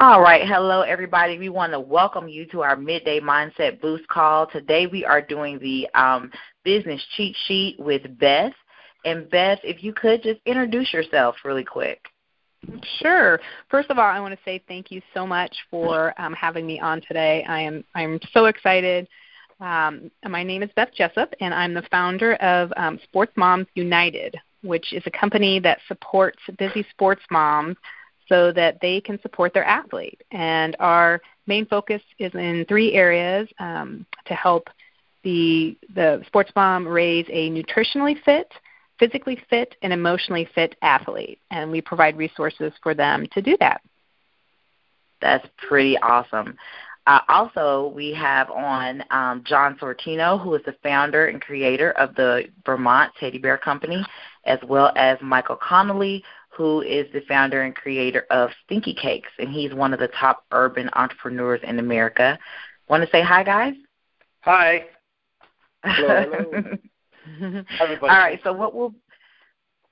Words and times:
All 0.00 0.22
right. 0.22 0.46
Hello, 0.46 0.82
everybody. 0.82 1.38
We 1.38 1.48
want 1.48 1.72
to 1.72 1.80
welcome 1.80 2.28
you 2.28 2.46
to 2.52 2.62
our 2.62 2.76
Midday 2.76 3.18
Mindset 3.18 3.80
Boost 3.80 4.06
call. 4.06 4.46
Today 4.46 4.86
we 4.86 5.04
are 5.04 5.20
doing 5.20 5.58
the 5.58 5.88
um, 5.92 6.30
business 6.62 7.04
cheat 7.16 7.34
sheet 7.48 7.74
with 7.80 8.16
Beth. 8.16 8.52
And 9.04 9.28
Beth, 9.28 9.58
if 9.64 9.82
you 9.82 9.92
could 9.92 10.22
just 10.22 10.38
introduce 10.46 10.92
yourself 10.92 11.34
really 11.44 11.64
quick. 11.64 12.00
Sure. 13.02 13.40
First 13.68 13.90
of 13.90 13.98
all, 13.98 14.04
I 14.04 14.20
want 14.20 14.34
to 14.34 14.40
say 14.44 14.62
thank 14.68 14.92
you 14.92 15.02
so 15.14 15.26
much 15.26 15.52
for 15.68 16.14
um, 16.16 16.32
having 16.32 16.64
me 16.64 16.78
on 16.78 17.00
today. 17.00 17.44
I 17.48 17.62
am 17.62 17.82
I'm 17.96 18.20
so 18.32 18.44
excited. 18.44 19.08
Um, 19.60 20.12
my 20.28 20.44
name 20.44 20.62
is 20.62 20.70
Beth 20.76 20.94
Jessup, 20.96 21.34
and 21.40 21.52
I'm 21.52 21.74
the 21.74 21.82
founder 21.90 22.34
of 22.36 22.72
um, 22.76 23.00
Sports 23.02 23.32
Moms 23.34 23.66
United, 23.74 24.36
which 24.62 24.92
is 24.92 25.02
a 25.06 25.10
company 25.10 25.58
that 25.58 25.80
supports 25.88 26.38
busy 26.56 26.86
sports 26.92 27.22
moms 27.32 27.76
so 28.28 28.52
that 28.52 28.78
they 28.80 29.00
can 29.00 29.20
support 29.22 29.54
their 29.54 29.64
athlete. 29.64 30.22
And 30.30 30.76
our 30.80 31.20
main 31.46 31.66
focus 31.66 32.02
is 32.18 32.34
in 32.34 32.64
three 32.68 32.92
areas 32.92 33.48
um, 33.58 34.06
to 34.26 34.34
help 34.34 34.68
the 35.24 35.76
the 35.94 36.22
sports 36.26 36.52
mom 36.54 36.86
raise 36.86 37.26
a 37.28 37.50
nutritionally 37.50 38.22
fit, 38.24 38.52
physically 38.98 39.38
fit, 39.50 39.74
and 39.82 39.92
emotionally 39.92 40.48
fit 40.54 40.76
athlete. 40.82 41.40
And 41.50 41.70
we 41.70 41.80
provide 41.80 42.16
resources 42.16 42.72
for 42.82 42.94
them 42.94 43.26
to 43.32 43.42
do 43.42 43.56
that. 43.60 43.80
That's 45.20 45.46
pretty 45.68 45.98
awesome. 45.98 46.56
Uh, 47.06 47.20
also, 47.28 47.90
we 47.96 48.12
have 48.12 48.50
on 48.50 49.02
um, 49.10 49.42
John 49.44 49.78
Sortino, 49.78 50.40
who 50.40 50.54
is 50.54 50.62
the 50.66 50.76
founder 50.82 51.26
and 51.28 51.40
creator 51.40 51.92
of 51.92 52.14
the 52.16 52.44
Vermont 52.66 53.10
Teddy 53.18 53.38
Bear 53.38 53.56
Company, 53.56 54.04
as 54.44 54.58
well 54.68 54.92
as 54.94 55.16
Michael 55.22 55.56
Connolly, 55.56 56.22
who 56.58 56.82
is 56.82 57.06
the 57.12 57.20
founder 57.28 57.62
and 57.62 57.72
creator 57.72 58.26
of 58.30 58.50
Stinky 58.64 58.92
Cakes, 58.92 59.30
and 59.38 59.48
he's 59.48 59.72
one 59.72 59.94
of 59.94 60.00
the 60.00 60.08
top 60.08 60.44
urban 60.50 60.90
entrepreneurs 60.94 61.60
in 61.62 61.78
America. 61.78 62.36
Want 62.88 63.04
to 63.04 63.10
say 63.10 63.22
hi, 63.22 63.44
guys? 63.44 63.74
Hi. 64.40 64.86
Hello, 65.84 66.24
hello. 67.38 67.62
All 68.02 68.08
right. 68.08 68.40
So 68.42 68.52
what 68.52 68.74
we'll 68.74 68.92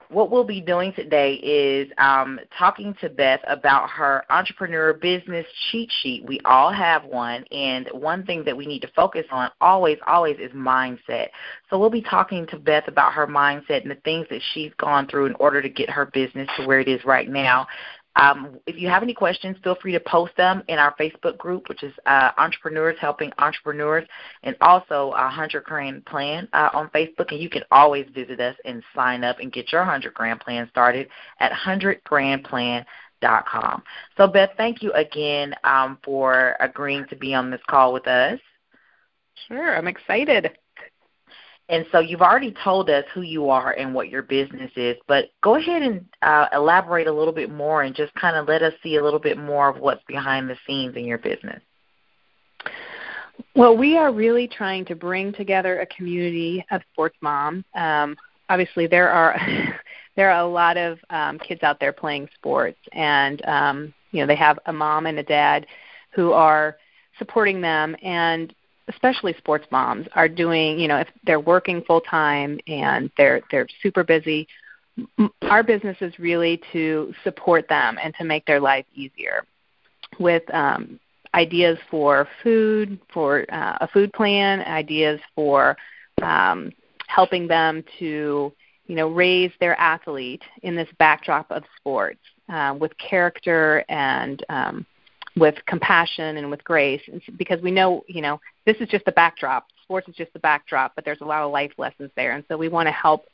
what 0.08 0.30
we'll 0.30 0.44
be 0.44 0.60
doing 0.60 0.92
today 0.92 1.34
is 1.34 1.90
um, 1.98 2.38
talking 2.56 2.94
to 3.00 3.08
Beth 3.08 3.40
about 3.46 3.90
her 3.90 4.24
entrepreneur 4.30 4.92
business 4.92 5.46
cheat 5.70 5.90
sheet. 6.02 6.24
We 6.24 6.40
all 6.44 6.72
have 6.72 7.04
one, 7.04 7.44
and 7.50 7.88
one 7.92 8.24
thing 8.24 8.44
that 8.44 8.56
we 8.56 8.66
need 8.66 8.82
to 8.82 8.90
focus 8.94 9.24
on 9.30 9.50
always, 9.60 9.98
always 10.06 10.36
is 10.38 10.52
mindset. 10.52 11.28
So 11.68 11.78
we'll 11.78 11.90
be 11.90 12.02
talking 12.02 12.46
to 12.48 12.58
Beth 12.58 12.88
about 12.88 13.12
her 13.12 13.26
mindset 13.26 13.82
and 13.82 13.90
the 13.90 13.98
things 14.04 14.26
that 14.30 14.40
she's 14.52 14.72
gone 14.78 15.06
through 15.08 15.26
in 15.26 15.34
order 15.34 15.60
to 15.60 15.68
get 15.68 15.90
her 15.90 16.06
business 16.06 16.48
to 16.56 16.66
where 16.66 16.80
it 16.80 16.88
is 16.88 17.04
right 17.04 17.28
now. 17.28 17.66
Um, 18.16 18.58
if 18.66 18.76
you 18.76 18.88
have 18.88 19.02
any 19.02 19.14
questions, 19.14 19.56
feel 19.62 19.76
free 19.80 19.92
to 19.92 20.00
post 20.00 20.36
them 20.36 20.64
in 20.68 20.78
our 20.78 20.94
Facebook 20.96 21.38
group, 21.38 21.68
which 21.68 21.82
is 21.82 21.92
uh, 22.06 22.30
Entrepreneurs 22.38 22.96
Helping 23.00 23.30
Entrepreneurs, 23.38 24.06
and 24.42 24.56
also 24.60 25.12
a 25.12 25.24
100 25.24 25.64
Grand 25.64 26.04
Plan 26.06 26.48
uh, 26.52 26.70
on 26.72 26.88
Facebook. 26.90 27.30
And 27.30 27.40
you 27.40 27.50
can 27.50 27.62
always 27.70 28.06
visit 28.14 28.40
us 28.40 28.56
and 28.64 28.82
sign 28.94 29.22
up 29.22 29.38
and 29.38 29.52
get 29.52 29.70
your 29.70 29.82
100 29.82 30.14
Grand 30.14 30.40
Plan 30.40 30.66
started 30.70 31.08
at 31.40 31.52
100grandplan.com. 31.52 33.82
So, 34.16 34.26
Beth, 34.26 34.50
thank 34.56 34.82
you 34.82 34.92
again 34.92 35.54
um, 35.64 35.98
for 36.02 36.56
agreeing 36.60 37.04
to 37.08 37.16
be 37.16 37.34
on 37.34 37.50
this 37.50 37.60
call 37.68 37.92
with 37.92 38.06
us. 38.06 38.40
Sure, 39.48 39.76
I'm 39.76 39.88
excited. 39.88 40.56
And 41.68 41.84
so 41.90 41.98
you've 41.98 42.22
already 42.22 42.54
told 42.62 42.88
us 42.90 43.04
who 43.12 43.22
you 43.22 43.50
are 43.50 43.72
and 43.72 43.92
what 43.92 44.08
your 44.08 44.22
business 44.22 44.70
is, 44.76 44.96
but 45.08 45.30
go 45.42 45.56
ahead 45.56 45.82
and 45.82 46.04
uh, 46.22 46.46
elaborate 46.52 47.08
a 47.08 47.12
little 47.12 47.32
bit 47.32 47.50
more 47.50 47.82
and 47.82 47.94
just 47.94 48.14
kind 48.14 48.36
of 48.36 48.46
let 48.46 48.62
us 48.62 48.72
see 48.82 48.96
a 48.96 49.02
little 49.02 49.18
bit 49.18 49.36
more 49.36 49.68
of 49.68 49.78
what's 49.78 50.04
behind 50.06 50.48
the 50.48 50.56
scenes 50.66 50.94
in 50.94 51.04
your 51.04 51.18
business. 51.18 51.60
Well, 53.54 53.76
we 53.76 53.96
are 53.96 54.12
really 54.12 54.46
trying 54.46 54.84
to 54.86 54.94
bring 54.94 55.32
together 55.32 55.80
a 55.80 55.86
community 55.86 56.64
of 56.70 56.82
sports 56.92 57.16
moms. 57.20 57.64
Um, 57.74 58.16
obviously, 58.48 58.86
there 58.86 59.10
are 59.10 59.38
there 60.16 60.30
are 60.30 60.40
a 60.40 60.48
lot 60.48 60.76
of 60.76 60.98
um, 61.10 61.38
kids 61.38 61.62
out 61.62 61.80
there 61.80 61.92
playing 61.92 62.28
sports, 62.34 62.78
and 62.92 63.44
um, 63.46 63.94
you 64.12 64.20
know 64.20 64.26
they 64.26 64.36
have 64.36 64.58
a 64.66 64.72
mom 64.72 65.06
and 65.06 65.18
a 65.18 65.22
dad 65.22 65.66
who 66.12 66.32
are 66.32 66.76
supporting 67.18 67.60
them, 67.60 67.96
and 68.02 68.54
especially 68.88 69.34
sports 69.38 69.66
moms 69.70 70.06
are 70.14 70.28
doing 70.28 70.78
you 70.78 70.88
know 70.88 70.98
if 70.98 71.08
they're 71.24 71.40
working 71.40 71.82
full 71.82 72.00
time 72.00 72.58
and 72.66 73.10
they're 73.16 73.40
they're 73.50 73.66
super 73.82 74.04
busy 74.04 74.46
our 75.42 75.62
business 75.62 75.96
is 76.00 76.18
really 76.18 76.60
to 76.72 77.12
support 77.22 77.68
them 77.68 77.98
and 78.02 78.14
to 78.14 78.24
make 78.24 78.44
their 78.46 78.60
life 78.60 78.86
easier 78.94 79.44
with 80.18 80.42
um, 80.54 80.98
ideas 81.34 81.78
for 81.90 82.26
food 82.42 82.98
for 83.12 83.44
uh, 83.52 83.76
a 83.80 83.88
food 83.88 84.12
plan 84.12 84.60
ideas 84.62 85.20
for 85.34 85.76
um, 86.22 86.72
helping 87.08 87.46
them 87.46 87.84
to 87.98 88.52
you 88.86 88.94
know 88.94 89.08
raise 89.08 89.52
their 89.60 89.78
athlete 89.80 90.42
in 90.62 90.74
this 90.74 90.88
backdrop 90.98 91.50
of 91.50 91.62
sports 91.76 92.20
uh, 92.48 92.74
with 92.78 92.92
character 92.96 93.84
and 93.88 94.44
um, 94.48 94.86
with 95.36 95.54
compassion 95.66 96.38
and 96.38 96.50
with 96.50 96.64
grace 96.64 97.02
because 97.36 97.60
we 97.60 97.70
know 97.70 98.02
you 98.08 98.22
know 98.22 98.40
this 98.64 98.76
is 98.80 98.88
just 98.88 99.04
the 99.04 99.12
backdrop. 99.12 99.66
Sports 99.84 100.08
is 100.08 100.16
just 100.16 100.32
the 100.32 100.38
backdrop 100.38 100.94
but 100.94 101.04
there's 101.04 101.20
a 101.20 101.24
lot 101.24 101.42
of 101.42 101.52
life 101.52 101.72
lessons 101.78 102.10
there. 102.16 102.32
And 102.32 102.44
so 102.48 102.56
we 102.56 102.68
want 102.68 102.86
to 102.86 102.92
help 102.92 103.26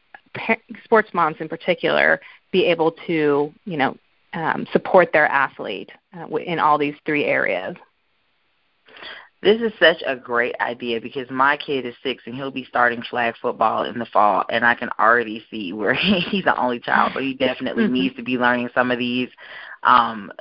sports 0.85 1.11
moms 1.13 1.37
in 1.41 1.49
particular 1.49 2.21
be 2.51 2.65
able 2.65 2.93
to 3.07 3.53
you 3.65 3.77
know 3.77 3.97
um, 4.35 4.67
support 4.73 5.11
their 5.13 5.27
athlete 5.27 5.91
uh, 6.17 6.27
in 6.37 6.59
all 6.59 6.79
these 6.79 6.95
three 7.05 7.25
areas. 7.25 7.77
This 9.43 9.61
is 9.61 9.73
such 9.81 9.97
a 10.07 10.15
great 10.15 10.55
idea 10.61 11.01
because 11.01 11.29
my 11.29 11.57
kid 11.57 11.85
is 11.85 11.95
six 12.03 12.23
and 12.27 12.35
he'll 12.35 12.53
be 12.53 12.65
starting 12.65 13.03
flag 13.03 13.35
football 13.43 13.83
in 13.83 13.99
the 13.99 14.07
fall, 14.07 14.45
and 14.49 14.65
I 14.65 14.77
can 14.77 14.89
already 15.01 15.45
see 15.51 15.73
where 15.73 15.95
he's 16.31 16.45
the 16.45 16.59
only 16.59 16.79
child, 16.79 17.13
so 17.15 17.21
he 17.21 17.35
definitely 17.35 17.85
mm-hmm. 17.85 17.93
needs 17.93 18.17
to 18.17 18.23
be 18.23 18.39
learning 18.39 18.71
some 18.73 18.91
of 18.91 18.99
these 18.99 19.29
um, 19.83 20.33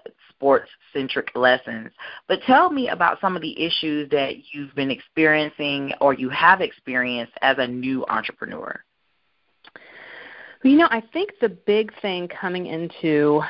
sports 0.42 0.70
centric 0.92 1.30
lessons. 1.36 1.92
But 2.28 2.40
tell 2.48 2.72
me 2.72 2.90
about 2.90 3.22
some 3.22 3.36
of 3.36 3.44
the 3.44 3.64
issues 3.64 4.10
that 4.10 4.34
you've 4.52 4.74
been 4.74 4.90
experiencing 4.90 5.94
or 6.02 6.16
you 6.16 6.30
have 6.30 6.62
experienced 6.62 7.34
as 7.44 7.58
a 7.60 7.68
new 7.68 8.04
entrepreneur. 8.10 8.84
You 10.64 10.78
know, 10.78 10.88
I 10.90 11.04
think 11.14 11.34
the 11.40 11.50
big 11.50 11.92
thing 12.02 12.28
coming 12.28 12.66
into, 12.66 13.42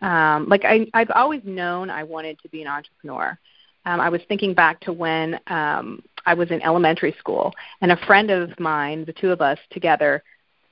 um, 0.00 0.48
like 0.48 0.64
I, 0.64 0.86
I've 0.94 1.10
always 1.14 1.42
known 1.44 1.90
I 1.90 2.02
wanted 2.02 2.38
to 2.40 2.48
be 2.48 2.62
an 2.62 2.68
entrepreneur. 2.68 3.38
Um, 3.84 4.00
I 4.00 4.08
was 4.08 4.22
thinking 4.26 4.54
back 4.54 4.80
to 4.80 4.92
when 4.92 5.38
um, 5.48 6.02
I 6.24 6.32
was 6.32 6.50
in 6.50 6.62
elementary 6.62 7.14
school, 7.18 7.52
and 7.80 7.92
a 7.92 8.06
friend 8.06 8.30
of 8.30 8.58
mine, 8.58 9.04
the 9.04 9.12
two 9.12 9.30
of 9.30 9.40
us 9.40 9.58
together, 9.70 10.22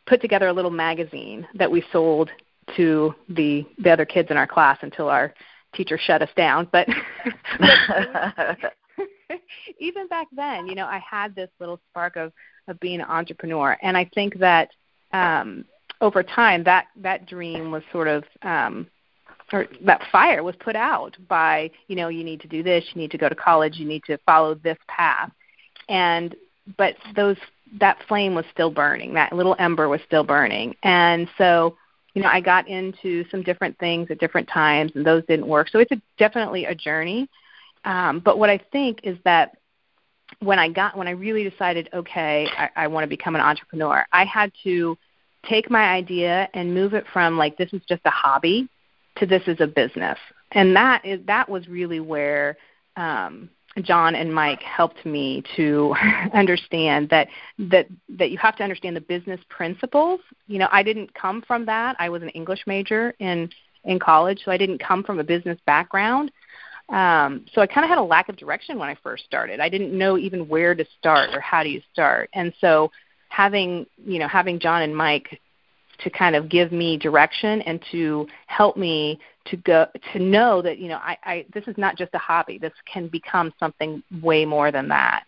put 0.07 0.21
together 0.23 0.49
a 0.49 0.53
little 0.53 0.71
magazine 0.71 1.47
that 1.55 1.71
we 1.71 1.83
sold 1.93 2.31
to 2.77 3.15
the 3.29 3.65
the 3.79 3.91
other 3.91 4.05
kids 4.05 4.31
in 4.31 4.37
our 4.37 4.47
class 4.47 4.79
until 4.83 5.09
our 5.09 5.33
teacher 5.77 5.99
shut 5.99 6.23
us 6.23 6.31
down. 6.37 6.69
But, 6.73 6.89
even 9.79 10.09
back 10.09 10.29
then, 10.35 10.67
you 10.67 10.75
know, 10.75 10.87
I 10.87 10.99
had 11.09 11.35
this 11.35 11.51
little 11.61 11.81
spark 11.91 12.17
of 12.17 12.33
of 12.69 12.81
being 12.81 13.01
an 13.01 13.07
entrepreneur, 13.07 13.77
and 13.83 13.97
I 13.97 14.11
think 14.15 14.39
that 14.41 14.71
um, 15.13 15.65
over 16.01 16.23
time 16.23 16.65
that 16.65 16.87
that 16.97 17.27
dream 17.27 17.71
was 17.71 17.83
sort 17.93 18.09
of 18.09 18.25
um, 18.43 18.89
or 19.53 19.67
that 19.85 20.03
fire 20.11 20.43
was 20.43 20.57
put 20.59 20.75
out 20.75 21.17
by 21.29 21.71
you 21.89 21.97
know 21.97 22.09
you 22.09 22.25
need 22.25 22.41
to 22.41 22.49
do 22.49 22.63
this, 22.63 22.85
you 22.93 23.01
need 23.01 23.11
to 23.13 23.19
go 23.19 23.29
to 23.29 23.35
college, 23.35 23.77
you 23.77 23.87
need 23.87 24.03
to 24.05 24.19
follow 24.27 24.55
this 24.55 24.79
path, 24.89 25.31
and 25.89 26.35
but 26.77 26.97
those 27.15 27.37
that 27.79 27.99
flame 28.09 28.35
was 28.35 28.45
still 28.53 28.71
burning, 28.71 29.15
that 29.15 29.33
little 29.33 29.57
ember 29.59 29.89
was 29.89 30.01
still 30.07 30.25
burning, 30.25 30.75
and 30.83 31.29
so 31.39 31.77
you 32.17 32.23
know, 32.23 32.29
I 32.29 32.41
got 32.41 32.67
into 32.67 33.27
some 33.31 33.43
different 33.43 33.79
things 33.79 34.11
at 34.11 34.19
different 34.19 34.49
times, 34.49 34.91
and 34.95 35.07
those 35.07 35.23
didn't 35.27 35.47
work. 35.47 35.69
So 35.69 35.81
it's 35.81 35.93
a, 35.93 36.01
definitely 36.17 36.65
a 36.65 36.75
journey. 36.75 37.29
Um, 37.85 38.21
but 38.21 38.39
what 38.39 38.49
I 38.49 38.59
think 38.73 39.01
is 39.03 39.19
that 39.25 39.59
when 40.41 40.59
I 40.59 40.71
got 40.71 40.97
when 40.97 41.09
I 41.09 41.11
really 41.11 41.49
decided, 41.49 41.91
okay, 41.93 42.49
I, 42.57 42.71
I 42.75 42.87
want 42.87 43.05
to 43.05 43.09
become 43.09 43.35
an 43.35 43.43
entrepreneur, 43.43 44.07
I 44.13 44.25
had 44.25 44.51
to 44.65 44.97
take 45.47 45.71
my 45.71 45.91
idea 45.91 46.49
and 46.55 46.73
move 46.73 46.95
it 46.95 47.05
from 47.13 47.37
like 47.37 47.59
this 47.59 47.73
is 47.75 47.83
just 47.87 48.01
a 48.07 48.11
hobby 48.11 48.67
to 49.19 49.27
this 49.27 49.43
is 49.47 49.61
a 49.61 49.67
business, 49.67 50.19
and 50.53 50.75
that 50.75 51.05
is 51.05 51.21
that 51.27 51.51
was 51.51 51.69
really 51.69 52.01
where 52.01 52.57
um, 52.97 53.51
John 53.83 54.15
and 54.15 54.35
Mike 54.35 54.63
helped 54.63 55.05
me 55.05 55.43
to 55.57 55.95
understand 56.35 57.09
that 57.11 57.29
that 57.59 57.87
that 58.09 58.31
you 58.31 58.39
have 58.39 58.57
to 58.57 58.63
understand 58.63 58.97
the 58.97 59.01
business 59.01 59.41
principles. 59.49 60.21
You 60.47 60.59
know, 60.59 60.69
I 60.71 60.83
didn't 60.83 61.15
come 61.15 61.43
from 61.43 61.67
that. 61.67 61.97
I 61.99 62.09
was 62.09 62.23
an 62.23 62.31
English 62.31 62.61
major 62.67 63.15
in 63.19 63.51
in 63.85 63.99
college, 63.99 64.41
so 64.45 64.51
I 64.51 64.57
didn't 64.57 64.79
come 64.79 65.05
from 65.05 65.19
a 65.19 65.25
business 65.25 65.59
background. 65.67 66.33
Um, 66.89 67.45
so 67.53 67.61
I 67.61 67.67
kind 67.67 67.85
of 67.85 67.89
had 67.89 67.99
a 67.99 68.03
lack 68.03 68.29
of 68.29 68.37
direction 68.37 68.79
when 68.79 68.89
I 68.89 68.97
first 69.03 69.25
started. 69.25 69.59
I 69.61 69.69
didn't 69.69 69.97
know 69.97 70.17
even 70.17 70.49
where 70.49 70.75
to 70.75 70.85
start 70.99 71.35
or 71.35 71.41
how 71.41 71.65
do 71.65 71.69
you 71.69 71.83
start. 71.93 72.31
And 72.33 72.53
so 72.61 72.91
having 73.29 73.87
you 74.05 74.19
know 74.19 74.29
having 74.29 74.59
John 74.59 74.83
and 74.83 74.97
Mike 74.97 75.41
to 76.01 76.11
kind 76.11 76.37
of 76.37 76.49
give 76.49 76.73
me 76.73 76.97
direction 76.97 77.63
and 77.63 77.83
to 77.93 78.27
help 78.47 78.77
me 78.77 79.19
to 79.47 79.57
go 79.57 79.87
to 80.13 80.19
know 80.19 80.61
that 80.63 80.79
you 80.79 80.89
know 80.89 80.97
I, 80.97 81.17
I 81.23 81.47
this 81.55 81.65
is 81.67 81.77
not 81.79 81.97
just 81.97 82.15
a 82.15 82.19
hobby. 82.19 82.59
This 82.59 82.73
can 82.93 83.09
become 83.09 83.53
something 83.59 84.03
way 84.23 84.45
more 84.45 84.71
than 84.71 84.89
that. 84.89 85.25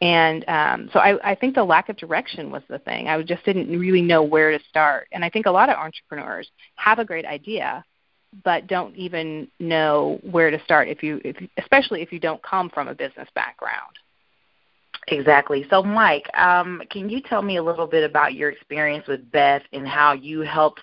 And 0.00 0.48
um, 0.48 0.90
so 0.92 1.00
I, 1.00 1.32
I 1.32 1.34
think 1.34 1.54
the 1.54 1.64
lack 1.64 1.88
of 1.88 1.96
direction 1.96 2.50
was 2.50 2.62
the 2.68 2.78
thing. 2.78 3.08
I 3.08 3.20
just 3.22 3.44
didn't 3.44 3.68
really 3.68 4.02
know 4.02 4.22
where 4.22 4.56
to 4.56 4.64
start. 4.68 5.08
And 5.10 5.24
I 5.24 5.30
think 5.30 5.46
a 5.46 5.50
lot 5.50 5.68
of 5.68 5.76
entrepreneurs 5.76 6.48
have 6.76 7.00
a 7.00 7.04
great 7.04 7.24
idea, 7.24 7.84
but 8.44 8.68
don't 8.68 8.94
even 8.94 9.48
know 9.58 10.20
where 10.22 10.50
to 10.52 10.62
start. 10.62 10.86
If 10.88 11.02
you, 11.02 11.20
if, 11.24 11.36
especially 11.56 12.02
if 12.02 12.12
you 12.12 12.20
don't 12.20 12.42
come 12.44 12.70
from 12.70 12.86
a 12.86 12.94
business 12.94 13.28
background. 13.34 13.98
Exactly. 15.10 15.66
So, 15.70 15.82
Mike, 15.82 16.28
um, 16.36 16.82
can 16.90 17.08
you 17.08 17.20
tell 17.20 17.42
me 17.42 17.56
a 17.56 17.62
little 17.62 17.86
bit 17.86 18.08
about 18.08 18.34
your 18.34 18.50
experience 18.50 19.06
with 19.06 19.30
Beth 19.30 19.62
and 19.72 19.86
how 19.86 20.12
you 20.12 20.40
helped 20.40 20.80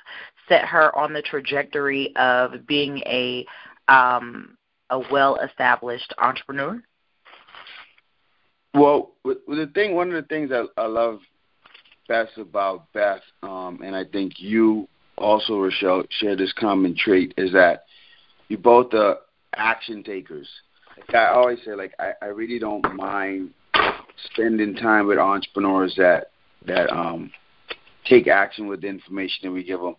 set 0.48 0.66
her 0.66 0.96
on 0.98 1.14
the 1.14 1.22
trajectory 1.22 2.16
of 2.16 2.66
being 2.68 3.00
a 3.00 3.46
um, 3.88 4.58
a 4.90 5.00
well-established 5.12 6.14
entrepreneur? 6.18 6.82
Well, 8.74 9.14
the 9.24 9.70
thing, 9.74 9.96
one 9.96 10.10
of 10.10 10.16
the 10.16 10.28
things 10.28 10.52
I, 10.52 10.66
I 10.82 10.86
love 10.86 11.20
best 12.08 12.38
about 12.38 12.92
Beth, 12.94 13.22
um, 13.42 13.80
and 13.84 13.96
I 13.96 14.04
think 14.04 14.34
you 14.38 14.88
also, 15.18 15.60
Rochelle, 15.60 16.04
share 16.10 16.36
this 16.36 16.54
common 16.54 16.96
trait, 16.96 17.34
is 17.38 17.54
that 17.54 17.86
you 18.50 18.58
both 18.58 18.94
are 18.94 19.20
action 19.56 20.04
takers. 20.04 20.50
Like 20.98 21.16
I 21.16 21.28
always 21.28 21.60
say, 21.66 21.74
like 21.74 21.94
I, 22.00 22.12
I 22.22 22.26
really 22.28 22.60
don't 22.60 22.96
mind 22.96 23.52
spending 24.32 24.76
time 24.76 25.08
with 25.08 25.18
entrepreneurs 25.18 25.94
that 25.98 26.32
that 26.66 26.90
um, 26.92 27.32
take 28.06 28.28
action 28.28 28.68
with 28.68 28.82
the 28.82 28.88
information 28.88 29.40
that 29.44 29.52
we 29.52 29.64
give 29.64 29.80
them, 29.80 29.96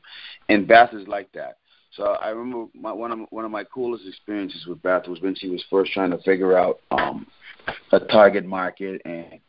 and 0.49 0.67
Beth 0.67 0.93
is 0.93 1.07
like 1.07 1.31
that. 1.33 1.59
So 1.93 2.05
I 2.05 2.29
remember 2.29 2.67
my, 2.75 2.93
one 2.93 3.13
of 3.13 3.21
one 3.31 3.45
of 3.45 3.51
my 3.51 3.65
coolest 3.65 4.07
experiences 4.07 4.67
with 4.67 4.83
Beth 4.83 5.09
was 5.09 5.21
when 5.21 5.35
she 5.35 5.49
was 5.49 5.65
first 5.71 5.93
trying 5.93 6.11
to 6.11 6.19
figure 6.19 6.57
out 6.57 6.81
um, 6.91 7.27
a 7.93 8.01
target 8.01 8.45
market 8.45 9.01
and 9.05 9.41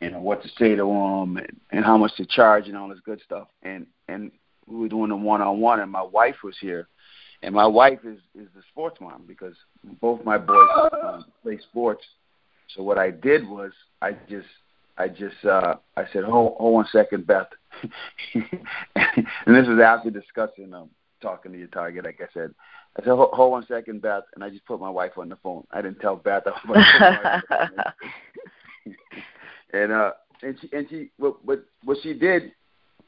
and 0.00 0.22
what 0.22 0.42
to 0.42 0.48
say 0.58 0.76
to 0.76 0.84
them 0.84 1.36
and, 1.36 1.60
and 1.72 1.84
how 1.84 1.96
much 1.96 2.14
to 2.16 2.26
charge 2.26 2.68
and 2.68 2.76
all 2.76 2.88
this 2.88 3.00
good 3.04 3.20
stuff. 3.24 3.48
And 3.62 3.86
and 4.08 4.30
we 4.66 4.78
were 4.78 4.88
doing 4.88 5.10
a 5.10 5.16
one 5.16 5.42
on 5.42 5.60
one, 5.60 5.80
and 5.80 5.90
my 5.90 6.02
wife 6.02 6.36
was 6.44 6.56
here, 6.60 6.88
and 7.42 7.54
my 7.54 7.66
wife 7.66 8.00
is 8.04 8.18
is 8.34 8.48
the 8.54 8.62
sports 8.70 9.00
mom 9.00 9.24
because 9.26 9.54
both 10.00 10.24
my 10.24 10.38
boys 10.38 10.68
um, 11.02 11.24
play 11.42 11.58
sports. 11.58 12.04
So 12.74 12.82
what 12.82 12.98
I 12.98 13.10
did 13.10 13.48
was 13.48 13.72
I 14.02 14.12
just 14.28 14.48
I 14.98 15.08
just 15.08 15.44
uh 15.44 15.76
I 15.96 16.04
said 16.12 16.24
hold 16.24 16.56
hold 16.58 16.74
one 16.74 16.86
second, 16.90 17.26
Beth, 17.26 17.48
and 18.34 18.44
this 19.46 19.66
was 19.66 19.80
after 19.82 20.10
discussing 20.10 20.74
um 20.74 20.90
talking 21.20 21.52
to 21.52 21.58
your 21.58 21.68
target, 21.68 22.04
like 22.04 22.20
I 22.20 22.32
said. 22.32 22.54
I 22.98 23.02
said, 23.02 23.10
hold, 23.10 23.30
hold 23.32 23.52
one 23.52 23.66
second, 23.66 24.00
Beth, 24.00 24.24
and 24.34 24.42
I 24.42 24.50
just 24.50 24.64
put 24.64 24.80
my 24.80 24.90
wife 24.90 25.12
on 25.18 25.28
the 25.28 25.36
phone. 25.36 25.66
I 25.70 25.82
didn't 25.82 26.00
tell 26.00 26.16
Beth. 26.16 26.44
I 26.46 26.50
was 26.50 27.42
wife 27.54 27.84
and 29.72 29.92
uh, 29.92 30.12
and 30.42 30.56
she 30.60 30.68
and 30.72 30.86
she 30.88 31.10
what 31.18 31.44
what 31.44 31.64
what 31.84 31.98
she 32.02 32.14
did 32.14 32.52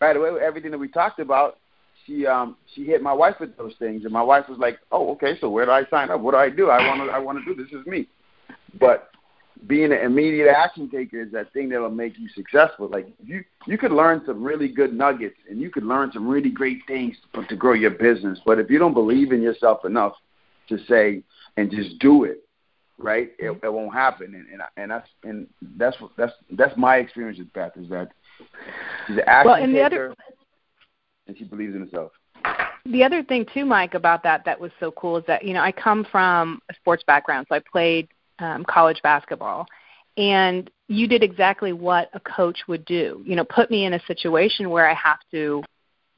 right 0.00 0.16
away 0.16 0.31
with 0.31 0.43
everything 0.43 0.70
that 0.70 0.78
we 0.78 0.88
talked 0.88 1.20
about. 1.20 1.58
She 2.06 2.26
um 2.26 2.56
she 2.75 2.84
hit 2.84 3.02
my 3.02 3.12
wife 3.12 3.37
with 3.40 3.56
those 3.56 3.75
things, 3.78 4.04
and 4.04 4.12
my 4.12 4.22
wife 4.22 4.49
was 4.49 4.58
like, 4.58 4.78
oh 4.93 5.11
okay, 5.12 5.38
so 5.40 5.49
where 5.49 5.64
do 5.64 5.70
I 5.72 5.84
sign 5.90 6.11
up? 6.11 6.20
What 6.20 6.32
do 6.32 6.38
I 6.38 6.50
do? 6.50 6.70
I 6.70 6.87
want 6.87 7.08
to 7.08 7.14
I 7.14 7.19
want 7.19 7.38
to 7.38 7.44
do 7.44 7.62
this. 7.62 7.72
Is 7.72 7.87
me. 7.87 8.08
But 8.78 9.11
being 9.66 9.93
an 9.93 9.99
immediate 9.99 10.49
action 10.49 10.88
taker 10.88 11.20
is 11.20 11.32
that 11.32 11.52
thing 11.52 11.69
that'll 11.69 11.90
make 11.90 12.19
you 12.19 12.28
successful. 12.34 12.88
Like 12.88 13.08
you 13.25 13.44
you 13.66 13.76
could 13.76 13.93
learn 13.93 14.22
some 14.26 14.43
really 14.43 14.69
good 14.69 14.93
nuggets 14.93 15.37
and 15.49 15.60
you 15.60 15.70
could 15.70 15.84
learn 15.84 16.10
some 16.12 16.28
really 16.28 16.50
great 16.50 16.78
things 16.87 17.16
to, 17.34 17.44
to 17.44 17.56
grow 17.56 17.72
your 17.72 17.90
business. 17.90 18.38
But 18.44 18.58
if 18.58 18.70
you 18.70 18.78
don't 18.78 18.94
believe 18.94 19.32
in 19.32 19.43
yourself 19.43 19.84
enough 19.84 20.14
to 20.69 20.78
say 20.87 21.22
and 21.56 21.70
just 21.70 21.99
do 21.99 22.25
it, 22.25 22.44
right? 22.99 23.31
It, 23.38 23.58
it 23.62 23.72
won't 23.72 23.93
happen. 23.93 24.34
And 24.34 24.46
and, 24.52 24.62
and 24.76 24.90
that's 24.90 25.08
and 25.25 25.46
that's 25.76 25.96
that's 26.16 26.32
that's 26.52 26.76
my 26.76 26.96
experience 26.96 27.38
with 27.38 27.52
Beth 27.52 27.76
is 27.76 27.88
that 27.88 28.11
she's 29.06 29.16
an 29.16 29.25
action 29.26 29.50
well, 29.50 29.62
and 29.62 29.72
taker, 29.72 29.78
the 29.78 29.84
other, 29.84 30.14
and 31.26 31.37
she 31.37 31.44
believes 31.44 31.75
in 31.75 31.82
herself. 31.82 32.12
The 32.84 33.02
other 33.04 33.22
thing 33.22 33.44
too, 33.52 33.64
Mike, 33.64 33.94
about 33.94 34.22
that 34.22 34.44
that 34.44 34.58
was 34.58 34.70
so 34.78 34.93
cool 34.93 35.16
is 35.16 35.25
that 35.26 35.44
you 35.44 35.52
know 35.52 35.61
I 35.61 35.72
come 35.72 36.06
from 36.11 36.62
a 36.70 36.75
sports 36.75 37.02
background, 37.06 37.46
so 37.49 37.56
I 37.56 37.61
played 37.70 38.08
um, 38.38 38.64
college 38.64 39.00
basketball, 39.02 39.67
and 40.17 40.70
you 40.88 41.06
did 41.06 41.23
exactly 41.23 41.73
what 41.73 42.11
a 42.14 42.20
coach 42.20 42.61
would 42.67 42.85
do. 42.85 43.23
You 43.25 43.37
know, 43.37 43.44
put 43.44 43.70
me 43.70 43.85
in 43.85 43.94
a 43.94 44.00
situation 44.06 44.70
where 44.70 44.88
I 44.88 44.94
have 44.94 45.19
to, 45.32 45.62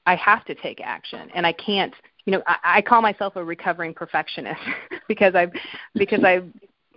I 0.07 0.17
have 0.17 0.45
to 0.47 0.55
take 0.55 0.81
action, 0.81 1.31
and 1.35 1.47
I 1.47 1.53
can't. 1.53 1.95
You 2.27 2.35
know, 2.35 2.43
I, 2.47 2.57
I 2.65 2.83
call 2.83 3.03
myself 3.03 3.37
a 3.37 3.45
recovering 3.45 3.95
perfectionist 3.95 4.61
because 5.09 5.35
I've 5.35 5.53
because 5.95 6.25
I 6.25 6.43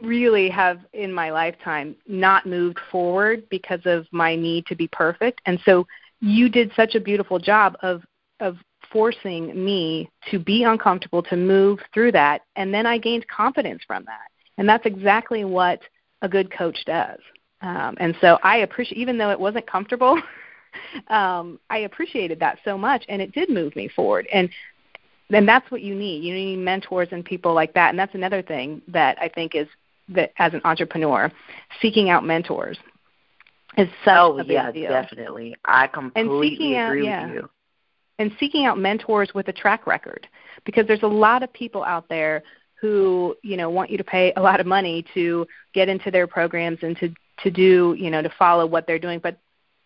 really 0.02 0.50
have 0.50 0.80
in 0.94 1.12
my 1.14 1.31
lifetime 1.31 1.96
not 2.08 2.46
moved 2.46 2.80
forward 2.92 3.48
because 3.50 3.80
of 3.86 4.06
my 4.12 4.36
need 4.36 4.66
to 4.68 4.75
be 4.75 4.88
perfect, 4.88 5.42
and 5.46 5.60
so 5.66 5.86
you 6.24 6.48
did 6.48 6.72
such 6.75 6.96
a 6.96 7.00
beautiful 7.00 7.38
job 7.40 7.75
of 7.81 8.02
of 8.40 8.58
forcing 8.92 9.64
me 9.64 10.10
to 10.30 10.40
be 10.40 10.64
uncomfortable 10.64 11.24
to 11.24 11.36
move 11.36 11.80
through 11.94 12.12
that 12.12 12.42
and 12.56 12.74
then 12.74 12.86
i 12.86 12.98
gained 12.98 13.28
confidence 13.28 13.81
from 13.88 14.04
that 14.06 14.28
and 14.57 14.67
that's 14.67 14.85
exactly 14.85 15.45
what 15.45 15.79
a 16.21 16.29
good 16.29 16.51
coach 16.51 16.85
does. 16.85 17.19
Um, 17.61 17.95
and 18.00 18.15
so 18.21 18.39
I 18.44 18.57
appreciate, 18.57 18.97
even 18.97 19.17
though 19.17 19.31
it 19.31 19.39
wasn't 19.39 19.67
comfortable, 19.67 20.21
um, 21.07 21.59
I 21.69 21.79
appreciated 21.79 22.39
that 22.39 22.59
so 22.65 22.77
much, 22.77 23.05
and 23.07 23.21
it 23.21 23.31
did 23.31 23.50
move 23.50 23.75
me 23.75 23.88
forward. 23.88 24.27
And 24.31 24.50
and 25.29 25.47
that's 25.47 25.69
what 25.71 25.81
you 25.81 25.95
need. 25.95 26.23
You 26.23 26.33
need 26.33 26.57
mentors 26.57 27.07
and 27.11 27.23
people 27.23 27.53
like 27.53 27.73
that. 27.73 27.89
And 27.89 27.97
that's 27.97 28.13
another 28.13 28.41
thing 28.41 28.81
that 28.89 29.17
I 29.19 29.29
think 29.29 29.55
is 29.55 29.67
that 30.09 30.31
as 30.38 30.53
an 30.53 30.61
entrepreneur, 30.63 31.31
seeking 31.81 32.09
out 32.09 32.23
mentors 32.23 32.77
is 33.77 33.88
such 34.05 34.15
oh, 34.15 34.38
a 34.38 34.44
big 34.44 34.51
yeah, 34.51 34.71
deal. 34.71 34.89
definitely. 34.89 35.55
I 35.65 35.88
completely 35.88 36.77
out, 36.77 36.89
agree 36.89 37.05
yeah. 37.05 37.25
with 37.25 37.35
you. 37.35 37.50
And 38.19 38.31
seeking 38.39 38.65
out 38.65 38.77
mentors 38.77 39.31
with 39.33 39.47
a 39.47 39.53
track 39.53 39.88
record, 39.88 40.27
because 40.65 40.85
there's 40.85 41.03
a 41.03 41.07
lot 41.07 41.41
of 41.41 41.51
people 41.51 41.83
out 41.83 42.07
there 42.09 42.44
who 42.83 43.33
you 43.44 43.56
know 43.56 43.69
want 43.69 43.89
you 43.89 43.97
to 43.97 44.03
pay 44.03 44.33
a 44.35 44.41
lot 44.41 44.59
of 44.59 44.65
money 44.65 45.06
to 45.13 45.47
get 45.74 45.88
into 45.88 46.12
their 46.12 46.27
programs 46.27 46.80
and 46.81 46.97
to 46.97 47.07
to 47.41 47.50
do 47.50 47.95
you 47.97 48.12
know 48.12 48.21
to 48.21 48.30
follow 48.38 48.65
what 48.65 48.85
they're 48.85 49.00
doing. 49.00 49.19
But 49.19 49.38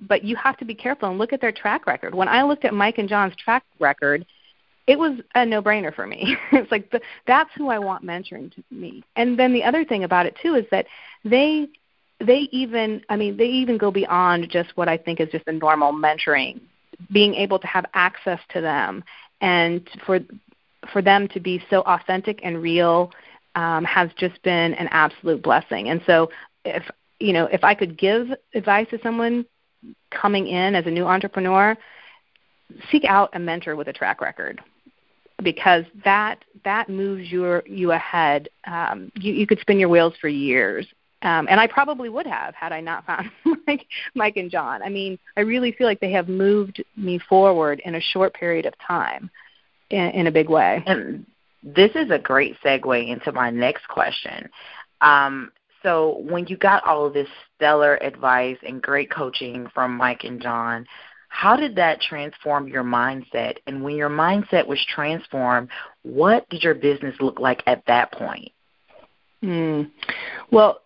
but 0.02 0.24
you 0.24 0.36
have 0.36 0.58
to 0.58 0.66
be 0.66 0.74
careful 0.74 1.10
and 1.10 1.20
look 1.20 1.32
at 1.32 1.40
their 1.40 1.52
track 1.52 1.86
record. 1.86 2.16
When 2.16 2.28
i 2.28 2.42
looked 2.42 2.66
at 2.66 2.74
mike 2.74 2.98
and 2.98 3.08
john's 3.08 3.36
track 3.36 3.64
record 3.80 4.26
it 4.88 4.98
was 4.98 5.20
a 5.36 5.46
no 5.46 5.62
brainer 5.62 5.94
for 5.94 6.08
me. 6.08 6.38
It's 6.52 6.72
like 6.72 6.90
the, 6.90 7.02
that's 7.28 7.52
who 7.56 7.70
i 7.70 7.78
want 7.78 8.04
mentoring 8.04 8.52
to 8.56 8.64
me. 8.72 9.04
And 9.16 9.38
then 9.38 9.54
the 9.54 9.64
other 9.64 9.86
thing 9.86 10.04
about 10.04 10.26
it 10.26 10.36
too 10.42 10.56
is 10.56 10.66
that 10.72 10.88
they 11.24 11.68
they 12.20 12.48
even 12.52 13.04
i 13.10 13.16
mean 13.16 13.38
they 13.38 13.46
even 13.46 13.78
go 13.78 13.92
beyond 13.92 14.50
just 14.50 14.76
what 14.76 14.90
i 14.90 14.98
think 14.98 15.20
is 15.20 15.30
just 15.30 15.48
a 15.48 15.52
normal 15.52 15.94
mentoring 15.94 16.60
being 17.12 17.36
able 17.36 17.60
to 17.60 17.68
have 17.68 17.86
access 17.94 18.40
to 18.50 18.60
them 18.60 19.04
and 19.40 19.88
for 20.04 20.20
for 20.92 21.02
them 21.02 21.28
to 21.30 21.40
be 21.40 21.64
so 21.70 21.82
authentic 21.82 22.40
and 22.44 22.62
real 22.62 23.12
um, 23.56 23.84
has 23.86 24.10
just 24.18 24.42
been 24.44 24.74
an 24.76 24.88
absolute 24.92 25.42
blessing. 25.42 25.90
And 25.90 26.02
so, 26.06 26.30
if 26.64 26.84
you 27.20 27.34
know, 27.34 27.46
if 27.46 27.64
I 27.64 27.74
could 27.74 27.98
give 27.98 28.28
advice 28.54 28.88
to 28.92 29.00
someone 29.02 29.46
coming 30.12 30.48
in 30.48 30.76
as 30.76 30.86
a 30.86 30.92
new 30.92 31.06
entrepreneur, 31.06 31.76
seek 32.92 33.04
out 33.06 33.30
a 33.34 33.40
mentor 33.40 33.76
with 33.76 33.88
a 33.88 33.94
track 33.94 34.22
record 34.22 34.62
because 35.44 35.86
that 36.04 36.44
that 36.64 36.90
moves 36.90 37.32
your 37.32 37.64
you 37.66 37.92
ahead. 37.92 38.50
Um, 38.66 39.12
you, 39.16 39.34
you 39.34 39.48
could 39.48 39.60
spin 39.60 39.80
your 39.80 39.90
wheels 39.90 40.14
for 40.20 40.28
years, 40.28 40.86
um, 41.24 41.48
and 41.50 41.60
I 41.60 41.68
probably 41.68 42.10
would 42.10 42.28
have 42.28 42.54
had 42.54 42.72
I 42.72 42.82
not 42.82 43.06
found 43.06 43.32
Mike, 43.68 43.88
Mike 44.14 44.38
and 44.38 44.52
John. 44.52 44.84
I 44.84 44.90
mean, 44.90 45.18
I 45.36 45.42
really 45.42 45.72
feel 45.72 45.88
like 45.88 46.00
they 46.00 46.12
have 46.12 46.30
moved 46.30 46.84
me 46.96 47.20
forward 47.20 47.82
in 47.86 47.96
a 47.96 48.02
short 48.02 48.34
period 48.34 48.66
of 48.66 48.74
time 48.86 49.30
in, 49.90 50.10
in 50.12 50.28
a 50.28 50.32
big 50.32 50.50
way. 50.50 50.84
And 50.86 51.26
this 51.64 51.92
is 51.96 52.12
a 52.12 52.20
great 52.20 52.56
segue 52.64 53.10
into 53.10 53.32
my 53.32 53.50
next 53.50 53.88
question. 53.88 54.50
Um, 55.02 55.52
so, 55.84 56.24
when 56.28 56.48
you 56.48 56.58
got 56.58 56.84
all 56.86 57.06
of 57.06 57.14
this 57.14 57.28
stellar 57.56 57.96
advice 57.98 58.58
and 58.66 58.82
great 58.82 59.12
coaching 59.12 59.68
from 59.74 59.96
Mike 59.96 60.24
and 60.24 60.42
John, 60.42 60.86
how 61.30 61.56
did 61.56 61.76
that 61.76 62.02
transform 62.02 62.68
your 62.68 62.84
mindset? 62.84 63.58
And 63.68 63.84
when 63.84 63.96
your 63.96 64.10
mindset 64.10 64.66
was 64.66 64.84
transformed, 64.94 65.70
what 66.04 66.50
did 66.50 66.64
your 66.64 66.74
business 66.74 67.16
look 67.20 67.40
like 67.40 67.62
at 67.68 67.84
that 67.86 68.12
point? 68.12 68.52
Mm. 69.44 69.92
Well, 70.52 70.82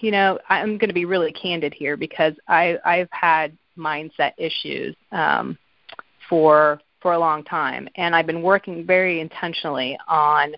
you 0.00 0.10
know, 0.12 0.38
I'm 0.48 0.78
going 0.78 0.88
to 0.88 0.94
be 0.94 1.06
really 1.06 1.32
candid 1.32 1.74
here 1.74 1.96
because 1.96 2.34
I, 2.46 2.78
I've 2.84 3.08
had 3.10 3.56
mindset 3.76 4.32
issues 4.38 4.94
um, 5.10 5.58
for 6.28 6.80
for 7.00 7.12
a 7.12 7.18
long 7.18 7.44
time, 7.44 7.88
and 7.96 8.14
I've 8.14 8.26
been 8.26 8.42
working 8.42 8.84
very 8.86 9.20
intentionally 9.20 9.98
on 10.08 10.54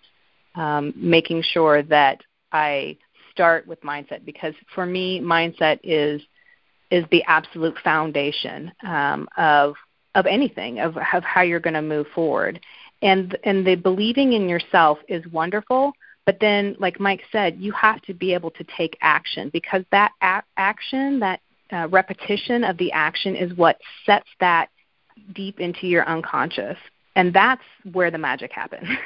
um, 0.55 0.93
making 0.97 1.43
sure 1.43 1.83
that 1.85 2.21
I 2.53 2.97
start 3.31 3.67
with 3.67 3.81
mindset 3.83 4.25
because 4.25 4.55
for 4.75 4.87
me, 4.87 5.21
mindset 5.21 5.81
is 5.83 6.21
is 6.91 7.05
the 7.11 7.23
absolute 7.25 7.77
foundation 7.85 8.73
um, 8.83 9.29
of 9.37 9.75
of 10.15 10.27
anything 10.27 10.81
of, 10.81 10.97
of 11.13 11.23
how 11.23 11.43
you're 11.43 11.61
going 11.61 11.75
to 11.75 11.83
move 11.83 12.07
forward. 12.15 12.61
and 13.03 13.37
and 13.45 13.67
the 13.67 13.77
believing 13.77 14.33
in 14.33 14.49
yourself 14.49 14.99
is 15.09 15.25
wonderful 15.29 15.93
but 16.27 16.37
then 16.41 16.77
like 16.79 17.01
mike 17.01 17.23
said 17.33 17.57
you 17.59 17.73
have 17.73 18.01
to 18.03 18.13
be 18.15 18.35
able 18.35 18.51
to 18.51 18.65
take 18.77 18.97
action 19.01 19.51
because 19.53 19.85
that 19.91 20.13
a- 20.23 20.43
action 20.57 21.21
that 21.21 21.41
uh, 21.73 21.87
repetition 21.89 22.65
of 22.65 22.77
the 22.79 22.91
action 22.93 23.37
is 23.37 23.57
what 23.57 23.79
sets 24.05 24.29
that 24.41 24.69
deep 25.33 25.61
into 25.61 25.87
your 25.87 26.07
unconscious 26.09 26.77
and 27.17 27.33
that's 27.35 27.63
where 27.93 28.11
the 28.11 28.19
magic 28.19 28.53
happens. 28.53 28.89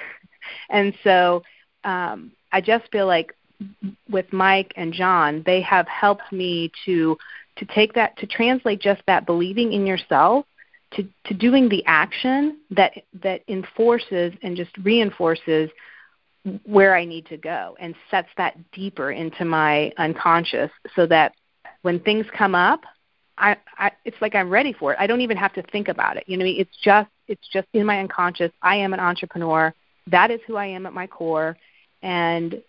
And 0.68 0.92
so 1.02 1.42
um, 1.84 2.32
i 2.52 2.60
just 2.60 2.90
feel 2.92 3.06
like 3.06 3.34
with 4.10 4.30
mike 4.32 4.72
and 4.76 4.92
john 4.92 5.42
they 5.46 5.60
have 5.62 5.86
helped 5.88 6.30
me 6.32 6.70
to 6.84 7.16
to 7.56 7.64
take 7.66 7.94
that 7.94 8.16
to 8.18 8.26
translate 8.26 8.80
just 8.80 9.00
that 9.06 9.24
believing 9.24 9.72
in 9.72 9.86
yourself 9.86 10.44
to, 10.92 11.08
to 11.24 11.34
doing 11.34 11.68
the 11.68 11.84
action 11.86 12.58
that 12.70 12.92
that 13.22 13.42
enforces 13.48 14.32
and 14.42 14.56
just 14.56 14.76
reinforces 14.82 15.70
where 16.64 16.94
I 16.94 17.06
need 17.06 17.26
to 17.26 17.38
go 17.38 17.74
and 17.80 17.94
sets 18.10 18.28
that 18.36 18.70
deeper 18.70 19.10
into 19.10 19.44
my 19.44 19.92
unconscious 19.96 20.70
so 20.94 21.06
that 21.06 21.32
when 21.82 22.00
things 22.00 22.26
come 22.36 22.54
up, 22.54 22.82
I, 23.36 23.56
I 23.78 23.92
it's 24.04 24.16
like 24.20 24.34
I'm 24.34 24.50
ready 24.50 24.72
for 24.72 24.92
it. 24.92 24.98
I 25.00 25.06
don't 25.06 25.20
even 25.20 25.36
have 25.36 25.52
to 25.54 25.62
think 25.62 25.88
about 25.88 26.16
it. 26.16 26.24
You 26.26 26.36
know, 26.36 26.44
it's 26.46 26.76
just 26.82 27.10
it's 27.28 27.46
just 27.52 27.66
in 27.72 27.86
my 27.86 27.98
unconscious. 28.00 28.52
I 28.62 28.76
am 28.76 28.92
an 28.92 29.00
entrepreneur. 29.00 29.74
That 30.06 30.30
is 30.30 30.40
who 30.46 30.56
I 30.56 30.66
am 30.66 30.86
at 30.86 30.92
my 30.92 31.06
core, 31.06 31.56
and 32.02 32.62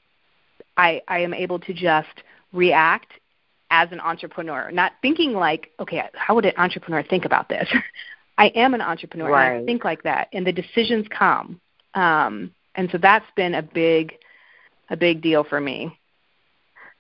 I 0.77 1.01
I 1.07 1.19
am 1.19 1.34
able 1.34 1.60
to 1.60 1.74
just 1.74 2.24
react 2.53 3.12
as 3.72 3.91
an 3.91 4.00
entrepreneur, 4.00 4.72
not 4.72 4.93
thinking 5.01 5.34
like, 5.34 5.72
okay, 5.79 6.03
how 6.13 6.36
would 6.36 6.45
an 6.45 6.53
entrepreneur 6.57 7.03
think 7.03 7.25
about 7.25 7.50
this? 7.50 7.67
I 8.38 8.48
am 8.48 8.74
an 8.74 8.81
entrepreneur 8.81 9.29
right. 9.29 9.53
and 9.53 9.63
I 9.63 9.65
think 9.65 9.86
like 9.86 10.03
that, 10.03 10.27
and 10.34 10.45
the 10.45 10.51
decisions 10.51 11.05
come. 11.10 11.60
Um, 11.93 12.51
and 12.75 12.89
so 12.91 12.98
that's 12.98 13.25
been 13.36 13.55
a 13.55 13.62
big, 13.62 14.13
a 14.89 14.98
big 14.98 15.22
deal 15.22 15.43
for 15.43 15.60
me. 15.60 15.98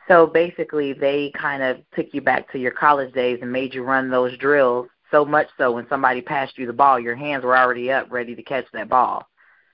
So 0.07 0.27
basically, 0.27 0.93
they 0.93 1.31
kind 1.39 1.63
of 1.63 1.77
took 1.95 2.07
you 2.13 2.21
back 2.21 2.51
to 2.51 2.59
your 2.59 2.71
college 2.71 3.13
days 3.13 3.39
and 3.41 3.51
made 3.51 3.73
you 3.73 3.83
run 3.83 4.09
those 4.09 4.37
drills. 4.37 4.87
So 5.11 5.25
much 5.25 5.47
so, 5.57 5.71
when 5.71 5.87
somebody 5.87 6.21
passed 6.21 6.57
you 6.57 6.67
the 6.67 6.73
ball, 6.73 6.99
your 6.99 7.15
hands 7.15 7.43
were 7.43 7.57
already 7.57 7.91
up, 7.91 8.11
ready 8.11 8.35
to 8.35 8.43
catch 8.43 8.65
that 8.73 8.89
ball. 8.89 9.27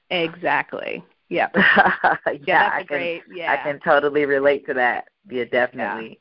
Exactly. 0.09 1.03
Yep. 1.29 1.51
yeah, 1.55 2.15
yeah, 2.45 2.69
I 2.73 2.79
can. 2.79 2.85
Great. 2.87 3.23
Yeah. 3.33 3.53
I 3.53 3.57
can 3.57 3.79
totally 3.79 4.25
relate 4.25 4.65
to 4.67 4.73
that. 4.73 5.07
Yeah, 5.29 5.45
definitely. 5.45 6.19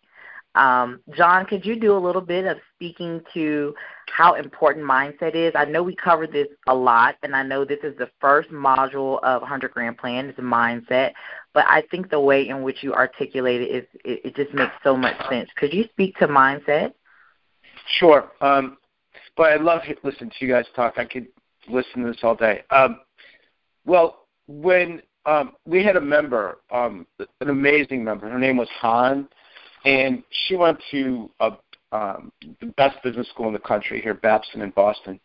Um, 0.55 1.01
John, 1.17 1.47
could 1.47 1.65
you 1.65 1.77
do 1.79 1.97
a 1.97 1.99
little 1.99 2.23
bit 2.23 2.47
of 2.47 2.59
speaking 2.75 3.21
to 3.35 3.75
how 4.11 4.35
important 4.35 4.85
mindset 4.85 5.35
is? 5.35 5.53
I 5.55 5.65
know 5.65 5.83
we 5.83 5.95
covered 5.95 6.33
this 6.33 6.49
a 6.67 6.75
lot, 6.75 7.17
and 7.23 7.35
I 7.35 7.43
know 7.43 7.65
this 7.65 7.79
is 7.83 7.97
the 7.99 8.11
first 8.21 8.51
module 8.51 9.23
of 9.23 9.43
100 9.43 9.71
Grand 9.71 9.99
Plan 9.99 10.29
is 10.29 10.37
mindset, 10.37 11.13
but 11.55 11.65
I 11.69 11.83
think 11.91 12.11
the 12.11 12.21
way 12.21 12.49
in 12.49 12.63
which 12.63 12.83
you 12.83 12.95
articulate 12.95 13.63
it 13.63 13.71
is 13.71 13.85
it, 14.05 14.21
it 14.25 14.37
just 14.37 14.55
makes 14.55 14.73
so 14.83 14.97
much 14.97 15.17
sense. 15.29 15.49
Could 15.57 15.73
you 15.73 15.85
speak 15.93 16.17
to 16.19 16.29
mindset? 16.29 16.93
Sure. 17.99 18.31
Um, 18.41 18.79
but 19.37 19.53
I 19.53 19.57
love 19.57 19.83
to 19.83 19.97
listen 20.03 20.31
to 20.31 20.47
you 20.47 20.53
guys 20.53 20.67
talk. 20.75 20.95
I 20.97 21.05
could 21.05 21.27
listen 21.69 22.03
to 22.03 22.13
this 22.13 22.21
all 22.23 22.35
day. 22.35 22.63
Um, 22.71 23.01
well, 23.85 24.27
when 24.47 25.03
um, 25.27 25.53
we 25.67 25.83
had 25.85 25.97
a 25.97 26.01
member, 26.01 26.59
um, 26.71 27.07
an 27.41 27.49
amazing 27.49 28.05
member, 28.05 28.29
her 28.29 28.39
name 28.39 28.57
was 28.57 28.69
Han 28.81 29.29
and 29.85 30.23
she 30.31 30.57
went 30.57 30.79
to 30.91 31.31
a, 31.41 31.53
um, 31.93 32.33
the 32.61 32.67
best 32.77 33.03
business 33.03 33.29
school 33.29 33.47
in 33.49 33.53
the 33.53 33.59
country 33.59 34.01
here, 34.01 34.15
Babson 34.15 34.63
in 34.63 34.71
Boston, 34.71 35.21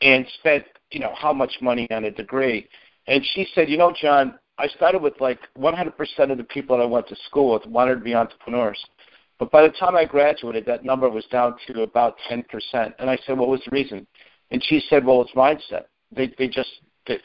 and 0.00 0.26
spent 0.38 0.64
you 0.90 1.00
know 1.00 1.12
how 1.16 1.32
much 1.32 1.52
money 1.60 1.88
on 1.90 2.04
a 2.04 2.10
degree. 2.10 2.68
And 3.06 3.24
she 3.34 3.46
said, 3.54 3.68
you 3.68 3.78
know, 3.78 3.92
John, 4.00 4.38
I 4.58 4.68
started 4.68 5.00
with 5.02 5.14
like 5.20 5.38
100% 5.58 6.30
of 6.30 6.36
the 6.36 6.44
people 6.44 6.76
that 6.76 6.82
I 6.82 6.86
went 6.86 7.08
to 7.08 7.16
school 7.26 7.54
with 7.54 7.66
wanted 7.66 7.94
to 7.94 8.00
be 8.00 8.14
entrepreneurs. 8.14 8.78
But 9.38 9.50
by 9.50 9.62
the 9.62 9.70
time 9.70 9.96
I 9.96 10.04
graduated, 10.04 10.66
that 10.66 10.84
number 10.84 11.08
was 11.08 11.24
down 11.26 11.54
to 11.68 11.82
about 11.82 12.16
10%. 12.30 12.44
And 12.98 13.08
I 13.08 13.16
said, 13.24 13.38
what 13.38 13.48
was 13.48 13.62
the 13.64 13.70
reason? 13.70 14.06
And 14.50 14.62
she 14.64 14.82
said, 14.90 15.06
well, 15.06 15.22
it's 15.22 15.32
mindset. 15.32 15.84
They 16.14 16.32
they 16.38 16.48
just 16.48 16.70
they, 17.06 17.18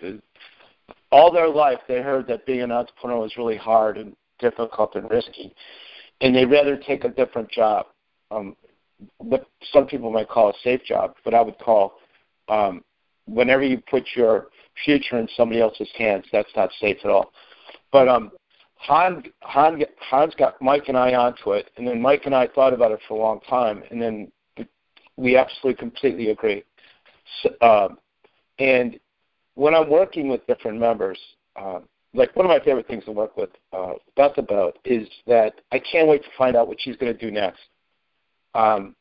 all 1.12 1.32
their 1.32 1.50
life 1.50 1.80
they 1.88 2.01
heard 2.01 2.27
that 2.27 2.46
being 2.46 2.62
an 2.62 2.72
entrepreneur 2.72 3.20
was 3.20 3.38
really 3.38 3.58
hard 3.58 3.98
and 3.98 4.15
difficult 4.39 4.96
and 4.96 5.10
risky 5.10 5.53
and 6.24 6.34
they'd 6.34 6.46
rather 6.46 6.77
take 6.77 7.03
a 7.03 7.10
different 7.10 7.50
job. 7.51 7.86
Um, 8.32 8.56
what 9.17 9.45
some 9.72 9.88
people 9.88 10.12
might 10.12 10.29
call 10.29 10.50
a 10.50 10.53
safe 10.63 10.83
job, 10.83 11.15
but 11.24 11.33
I 11.33 11.41
would 11.41 11.57
call 11.60 11.93
um, 12.50 12.83
whenever 13.25 13.63
you 13.63 13.81
put 13.89 14.03
your 14.15 14.48
future 14.83 15.17
in 15.17 15.27
somebody 15.36 15.62
else's 15.62 15.89
hands, 15.98 16.25
that's 16.31 16.50
not 16.55 16.69
safe 16.79 16.98
at 17.03 17.10
all. 17.10 17.31
But 17.91 18.07
um, 18.07 18.31
Han, 18.77 19.24
Han, 19.41 19.81
Hans 20.00 20.33
got 20.36 20.62
Mike 20.62 20.86
and 20.88 20.98
I 20.98 21.13
onto 21.13 21.53
it, 21.53 21.69
and 21.77 21.88
then 21.88 22.01
Mike 22.01 22.24
and 22.25 22.36
I 22.36 22.48
thought 22.48 22.74
about 22.74 22.91
it 22.91 23.00
for 23.07 23.17
a 23.17 23.22
long 23.22 23.39
time, 23.41 23.83
and 23.91 24.01
then 24.01 24.31
we 25.15 25.38
absolutely 25.38 25.75
completely 25.75 26.29
agree. 26.31 26.63
So, 27.41 27.50
um, 27.62 27.98
and 28.60 29.00
when 29.55 29.74
I'm 29.74 29.89
working 29.89 30.27
with 30.27 30.45
different 30.48 30.79
members, 30.79 31.19
um, 31.55 31.83
like 32.13 32.36
one 32.36 32.45
of 32.45 32.50
my 32.50 32.63
favorite 32.63 32.88
things 32.88 33.05
to 33.05 33.12
work 33.12 33.38
with 33.38 33.50
uh, 33.72 33.93
Beth 34.15 34.38
about 34.38 34.77
is 34.86 35.07
that 35.27 35.53
I 35.72 35.79
can't 35.79 36.07
wait 36.07 36.24
to 36.24 36.29
find 36.38 36.55
out 36.55 36.67
what 36.67 36.77
she's 36.79 36.95
going 36.98 37.12
to 37.12 37.17
do 37.17 37.31
next. 37.31 37.62
Um, 38.55 38.95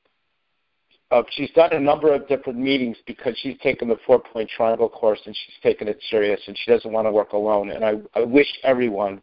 uh, 1.10 1.22
she's 1.30 1.50
done 1.50 1.72
a 1.72 1.80
number 1.80 2.14
of 2.14 2.26
different 2.26 2.58
meetings 2.58 2.96
because 3.06 3.36
she's 3.42 3.58
taken 3.58 3.88
the 3.88 3.98
four 4.06 4.18
point 4.18 4.48
triangle 4.48 4.88
course 4.88 5.20
and 5.26 5.36
she's 5.36 5.54
taken 5.62 5.86
it 5.86 6.02
serious 6.10 6.40
and 6.46 6.56
she 6.56 6.70
doesn't 6.70 6.90
want 6.90 7.06
to 7.06 7.12
work 7.12 7.32
alone. 7.32 7.70
And 7.70 7.84
I, 7.84 7.94
I 8.14 8.24
wish 8.24 8.46
everyone 8.64 9.22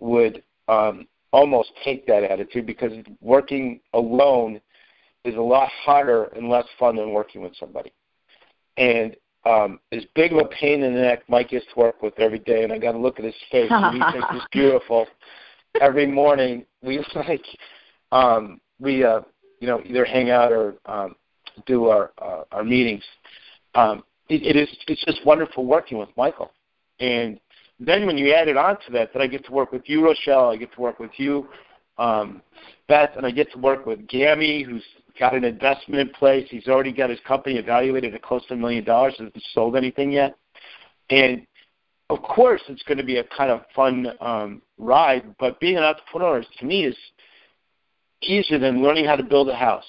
would 0.00 0.42
um, 0.68 1.06
almost 1.30 1.72
take 1.84 2.06
that 2.06 2.24
attitude 2.24 2.64
because 2.64 2.92
working 3.20 3.80
alone 3.92 4.60
is 5.24 5.34
a 5.34 5.40
lot 5.40 5.68
harder 5.84 6.24
and 6.36 6.48
less 6.48 6.64
fun 6.78 6.96
than 6.96 7.12
working 7.12 7.42
with 7.42 7.52
somebody. 7.60 7.92
And 8.78 9.14
um, 9.44 9.80
as 9.92 10.04
big 10.14 10.32
of 10.32 10.38
a 10.38 10.44
pain 10.46 10.82
in 10.82 10.94
the 10.94 11.00
neck 11.00 11.22
Mike 11.28 11.50
gets 11.50 11.66
to 11.72 11.80
work 11.80 12.02
with 12.02 12.18
every 12.18 12.38
day, 12.38 12.64
and 12.64 12.72
I 12.72 12.78
got 12.78 12.92
to 12.92 12.98
look 12.98 13.18
at 13.18 13.24
his 13.24 13.34
face, 13.50 13.70
and 13.70 13.94
he 13.94 14.12
thinks 14.12 14.28
it's 14.32 14.46
beautiful. 14.52 15.06
Every 15.80 16.06
morning, 16.06 16.64
we 16.82 17.04
like 17.14 17.44
um, 18.12 18.60
we 18.78 19.04
uh, 19.04 19.20
you 19.60 19.66
know 19.66 19.80
either 19.84 20.04
hang 20.04 20.30
out 20.30 20.52
or 20.52 20.74
um, 20.86 21.14
do 21.66 21.86
our 21.86 22.12
uh, 22.18 22.42
our 22.50 22.64
meetings. 22.64 23.04
Um, 23.74 24.02
it, 24.28 24.42
it 24.42 24.56
is 24.56 24.68
it's 24.88 25.04
just 25.04 25.24
wonderful 25.24 25.64
working 25.64 25.98
with 25.98 26.08
Michael, 26.16 26.50
and 26.98 27.38
then 27.78 28.06
when 28.06 28.18
you 28.18 28.32
add 28.32 28.48
it 28.48 28.56
on 28.56 28.76
to 28.86 28.92
that, 28.92 29.12
that 29.12 29.22
I 29.22 29.26
get 29.26 29.44
to 29.46 29.52
work 29.52 29.72
with 29.72 29.82
you, 29.86 30.04
Rochelle, 30.04 30.50
I 30.50 30.56
get 30.56 30.72
to 30.74 30.80
work 30.80 30.98
with 30.98 31.12
you, 31.16 31.48
um, 31.96 32.42
Beth, 32.88 33.10
and 33.16 33.24
I 33.24 33.30
get 33.30 33.50
to 33.52 33.58
work 33.58 33.86
with 33.86 34.06
Gammy, 34.06 34.62
who's 34.62 34.84
got 35.18 35.34
an 35.34 35.44
investment 35.44 36.00
in 36.00 36.10
place. 36.10 36.46
He's 36.50 36.68
already 36.68 36.92
got 36.92 37.10
his 37.10 37.20
company 37.26 37.56
evaluated 37.56 38.14
at 38.14 38.22
close 38.22 38.44
to 38.46 38.54
a 38.54 38.56
million 38.56 38.84
dollars. 38.84 39.14
Hasn't 39.18 39.34
sold 39.54 39.76
anything 39.76 40.12
yet, 40.12 40.36
and 41.10 41.46
of 42.10 42.22
course, 42.22 42.60
it's 42.68 42.82
going 42.82 42.98
to 42.98 43.04
be 43.04 43.18
a 43.18 43.24
kind 43.24 43.50
of 43.50 43.62
fun 43.74 44.08
um, 44.20 44.62
ride. 44.78 45.34
But 45.38 45.60
being 45.60 45.76
an 45.76 45.84
entrepreneur, 45.84 46.42
to 46.58 46.64
me, 46.64 46.84
is 46.84 46.96
easier 48.22 48.58
than 48.58 48.82
learning 48.82 49.04
how 49.04 49.16
to 49.16 49.22
build 49.22 49.48
a 49.48 49.54
house, 49.56 49.84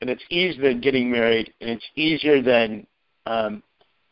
and 0.00 0.10
it's 0.10 0.22
easier 0.30 0.68
than 0.68 0.80
getting 0.80 1.10
married, 1.10 1.52
and 1.60 1.70
it's 1.70 1.84
easier 1.94 2.42
than 2.42 2.86
um, 3.26 3.62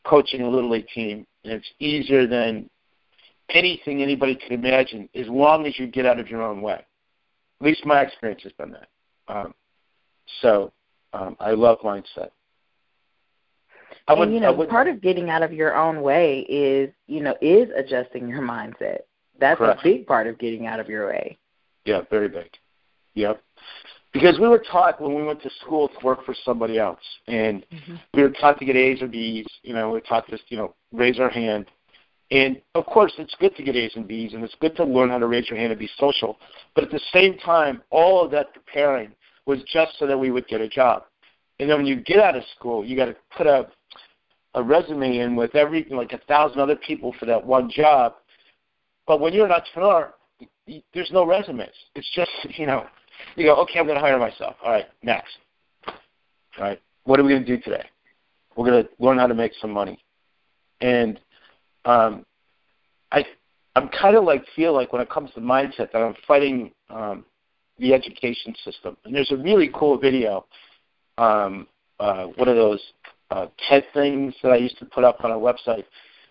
coaching 0.04 0.42
a 0.42 0.48
little 0.48 0.70
league 0.70 0.88
team, 0.88 1.26
and 1.44 1.52
it's 1.52 1.70
easier 1.78 2.26
than 2.26 2.68
anything 3.50 4.02
anybody 4.02 4.34
could 4.34 4.52
imagine, 4.52 5.08
as 5.14 5.26
long 5.28 5.66
as 5.66 5.78
you 5.78 5.86
get 5.86 6.06
out 6.06 6.18
of 6.18 6.28
your 6.28 6.42
own 6.42 6.62
way. 6.62 6.84
At 7.60 7.66
least 7.66 7.84
my 7.84 8.00
experience 8.00 8.42
has 8.42 8.52
been 8.52 8.72
that. 8.72 8.88
Um, 9.28 9.54
so 10.40 10.72
um, 11.12 11.36
I 11.40 11.52
love 11.52 11.78
mindset. 11.80 12.30
I 14.06 14.14
would, 14.14 14.28
and 14.28 14.34
you 14.34 14.40
know, 14.40 14.52
would, 14.52 14.68
part 14.68 14.88
of 14.88 15.00
getting 15.00 15.30
out 15.30 15.42
of 15.42 15.52
your 15.52 15.76
own 15.76 16.02
way 16.02 16.40
is, 16.40 16.90
you 17.06 17.22
know, 17.22 17.34
is 17.40 17.68
adjusting 17.74 18.28
your 18.28 18.42
mindset. 18.42 19.00
That's 19.38 19.58
correct. 19.58 19.80
a 19.80 19.82
big 19.82 20.06
part 20.06 20.26
of 20.26 20.38
getting 20.38 20.66
out 20.66 20.80
of 20.80 20.88
your 20.88 21.08
way. 21.08 21.38
Yeah, 21.84 22.02
very 22.10 22.28
big. 22.28 22.50
Yep. 23.14 23.42
Because 24.12 24.38
we 24.38 24.46
were 24.46 24.62
taught 24.70 25.00
when 25.00 25.14
we 25.14 25.24
went 25.24 25.42
to 25.42 25.50
school 25.60 25.88
to 25.88 26.06
work 26.06 26.24
for 26.24 26.36
somebody 26.44 26.78
else, 26.78 27.00
and 27.26 27.66
mm-hmm. 27.72 27.96
we 28.14 28.22
were 28.22 28.30
taught 28.30 28.58
to 28.60 28.64
get 28.64 28.76
A's 28.76 29.02
or 29.02 29.08
B's. 29.08 29.46
You 29.62 29.74
know, 29.74 29.88
we 29.88 29.94
were 29.94 30.00
taught 30.00 30.28
to, 30.28 30.38
you 30.48 30.56
know, 30.56 30.74
raise 30.92 31.18
our 31.18 31.30
hand. 31.30 31.66
And 32.30 32.60
of 32.74 32.86
course, 32.86 33.12
it's 33.18 33.34
good 33.40 33.56
to 33.56 33.62
get 33.62 33.74
A's 33.74 33.92
and 33.96 34.06
B's, 34.06 34.32
and 34.32 34.44
it's 34.44 34.54
good 34.60 34.76
to 34.76 34.84
learn 34.84 35.10
how 35.10 35.18
to 35.18 35.26
raise 35.26 35.48
your 35.48 35.58
hand 35.58 35.72
and 35.72 35.78
be 35.78 35.90
social. 35.98 36.38
But 36.74 36.84
at 36.84 36.90
the 36.90 37.00
same 37.12 37.38
time, 37.38 37.82
all 37.90 38.24
of 38.24 38.30
that 38.30 38.54
preparing 38.54 39.10
was 39.46 39.58
just 39.64 39.98
so 39.98 40.06
that 40.06 40.18
we 40.18 40.30
would 40.30 40.46
get 40.46 40.60
a 40.60 40.68
job. 40.68 41.04
And 41.58 41.68
then 41.68 41.78
when 41.78 41.86
you 41.86 41.96
get 41.96 42.20
out 42.20 42.36
of 42.36 42.44
school, 42.56 42.84
you 42.84 42.96
got 42.96 43.06
to 43.06 43.16
put 43.36 43.46
a 43.46 43.68
a 44.54 44.62
resume 44.62 45.18
in 45.18 45.36
with 45.36 45.54
every 45.54 45.86
like 45.90 46.12
a 46.12 46.18
thousand 46.28 46.60
other 46.60 46.76
people 46.76 47.14
for 47.18 47.26
that 47.26 47.44
one 47.44 47.70
job. 47.70 48.14
But 49.06 49.20
when 49.20 49.32
you're 49.32 49.46
an 49.46 49.52
entrepreneur, 49.52 50.14
there's 50.94 51.10
no 51.12 51.26
resumes. 51.26 51.74
It's 51.94 52.08
just 52.14 52.30
you 52.58 52.66
know, 52.66 52.86
you 53.36 53.44
go, 53.44 53.56
okay, 53.62 53.78
I'm 53.78 53.86
going 53.86 53.96
to 53.96 54.00
hire 54.00 54.18
myself. 54.18 54.56
All 54.62 54.70
right, 54.70 54.86
next. 55.02 55.36
All 55.86 55.94
right, 56.58 56.80
what 57.04 57.18
are 57.18 57.24
we 57.24 57.30
going 57.32 57.44
to 57.44 57.56
do 57.56 57.62
today? 57.62 57.84
We're 58.56 58.70
going 58.70 58.84
to 58.84 58.90
learn 58.98 59.18
how 59.18 59.26
to 59.26 59.34
make 59.34 59.52
some 59.60 59.70
money. 59.70 59.98
And 60.80 61.20
um, 61.84 62.24
I 63.10 63.24
I'm 63.76 63.88
kind 63.88 64.16
of 64.16 64.24
like 64.24 64.44
feel 64.54 64.72
like 64.72 64.92
when 64.92 65.02
it 65.02 65.10
comes 65.10 65.30
to 65.32 65.40
mindset 65.40 65.90
that 65.92 65.96
I'm 65.96 66.14
fighting 66.28 66.70
um, 66.90 67.24
the 67.78 67.92
education 67.92 68.54
system. 68.64 68.96
And 69.04 69.14
there's 69.14 69.32
a 69.32 69.36
really 69.36 69.70
cool 69.74 69.98
video, 69.98 70.46
um, 71.18 71.66
uh, 71.98 72.26
one 72.26 72.48
of 72.48 72.54
those 72.54 72.80
uh, 73.30 73.46
TED 73.68 73.84
things 73.92 74.34
that 74.42 74.52
I 74.52 74.56
used 74.56 74.78
to 74.78 74.84
put 74.84 75.02
up 75.02 75.24
on 75.24 75.32
our 75.32 75.38
website, 75.38 75.84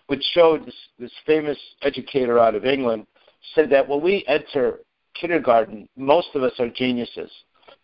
which 0.06 0.22
showed 0.32 0.64
this, 0.64 0.74
this 0.98 1.12
famous 1.26 1.58
educator 1.82 2.38
out 2.38 2.54
of 2.54 2.64
England 2.64 3.06
said 3.54 3.68
that 3.70 3.86
when 3.86 4.00
we 4.00 4.24
enter 4.26 4.78
kindergarten, 5.14 5.88
most 5.96 6.28
of 6.34 6.42
us 6.42 6.52
are 6.58 6.68
geniuses, 6.68 7.30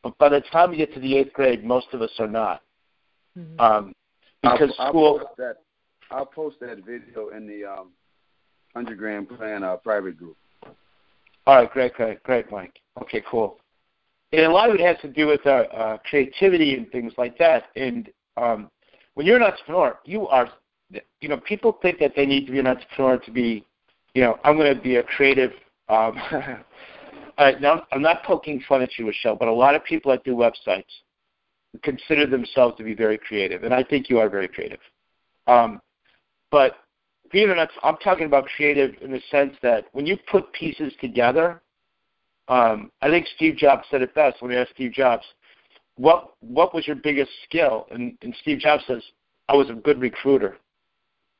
but 0.02 0.16
by 0.18 0.28
the 0.28 0.40
time 0.52 0.70
we 0.70 0.76
get 0.76 0.92
to 0.94 1.00
the 1.00 1.16
eighth 1.16 1.32
grade, 1.32 1.64
most 1.64 1.88
of 1.92 2.02
us 2.02 2.10
are 2.18 2.28
not. 2.28 2.62
Mm-hmm. 3.38 3.60
Um, 3.60 3.94
because 4.42 4.72
I'll, 4.78 4.88
school. 4.88 5.18
I'll 5.20 5.26
post 5.26 5.36
that, 5.38 5.56
I'll 6.10 6.26
post 6.26 6.56
that 6.60 6.84
video 6.84 7.28
in 7.28 7.46
the 7.46 7.64
um, 7.64 7.90
hundred 8.74 8.98
grand 8.98 9.28
plan 9.28 9.62
uh, 9.62 9.76
private 9.76 10.16
group. 10.16 10.36
All 11.46 11.56
right, 11.56 11.70
great, 11.70 11.94
great, 11.94 12.22
great, 12.22 12.50
Mike. 12.50 12.78
Okay, 13.02 13.22
cool. 13.30 13.58
And 14.32 14.42
a 14.42 14.50
lot 14.50 14.68
of 14.70 14.76
it 14.76 14.80
has 14.80 14.96
to 15.02 15.08
do 15.08 15.26
with 15.26 15.44
our 15.46 15.66
uh, 15.74 15.98
creativity 16.08 16.74
and 16.74 16.90
things 16.90 17.12
like 17.18 17.36
that. 17.38 17.64
And 17.76 18.08
um, 18.36 18.70
when 19.14 19.26
you're 19.26 19.36
an 19.36 19.42
entrepreneur, 19.42 19.98
you 20.04 20.28
are, 20.28 20.48
you 21.20 21.28
know, 21.28 21.38
people 21.38 21.78
think 21.82 21.98
that 21.98 22.12
they 22.14 22.26
need 22.26 22.46
to 22.46 22.52
be 22.52 22.60
an 22.60 22.66
entrepreneur 22.66 23.18
to 23.18 23.30
be, 23.30 23.64
you 24.14 24.22
know, 24.22 24.38
I'm 24.44 24.56
going 24.56 24.74
to 24.74 24.80
be 24.80 24.96
a 24.96 25.02
creative. 25.02 25.52
Um, 25.88 26.16
uh, 27.40 27.52
now, 27.58 27.86
I'm 27.90 28.02
not 28.02 28.22
poking 28.22 28.62
fun 28.68 28.82
at 28.82 28.90
you, 28.98 29.06
Michelle, 29.06 29.34
but 29.34 29.48
a 29.48 29.52
lot 29.52 29.74
of 29.74 29.82
people 29.82 30.10
that 30.12 30.22
do 30.24 30.34
websites 30.34 30.84
consider 31.82 32.26
themselves 32.26 32.76
to 32.76 32.84
be 32.84 32.94
very 32.94 33.16
creative, 33.16 33.64
and 33.64 33.72
I 33.72 33.82
think 33.82 34.10
you 34.10 34.18
are 34.18 34.28
very 34.28 34.46
creative. 34.46 34.80
Um, 35.46 35.80
but 36.50 36.76
an, 37.32 37.66
I'm 37.82 37.96
talking 37.96 38.26
about 38.26 38.44
creative 38.56 38.94
in 39.00 39.10
the 39.10 39.22
sense 39.30 39.54
that 39.62 39.86
when 39.92 40.04
you 40.04 40.18
put 40.30 40.52
pieces 40.52 40.92
together, 41.00 41.62
um, 42.48 42.90
I 43.00 43.08
think 43.08 43.26
Steve 43.36 43.56
Jobs 43.56 43.84
said 43.90 44.02
it 44.02 44.14
best 44.14 44.42
when 44.42 44.50
we 44.50 44.58
asked 44.58 44.72
Steve 44.74 44.92
Jobs, 44.92 45.24
what 45.96 46.34
what 46.40 46.74
was 46.74 46.86
your 46.86 46.96
biggest 46.96 47.30
skill? 47.44 47.86
And, 47.90 48.18
and 48.20 48.34
Steve 48.42 48.58
Jobs 48.58 48.84
says, 48.86 49.02
I 49.48 49.56
was 49.56 49.70
a 49.70 49.74
good 49.74 49.98
recruiter. 49.98 50.58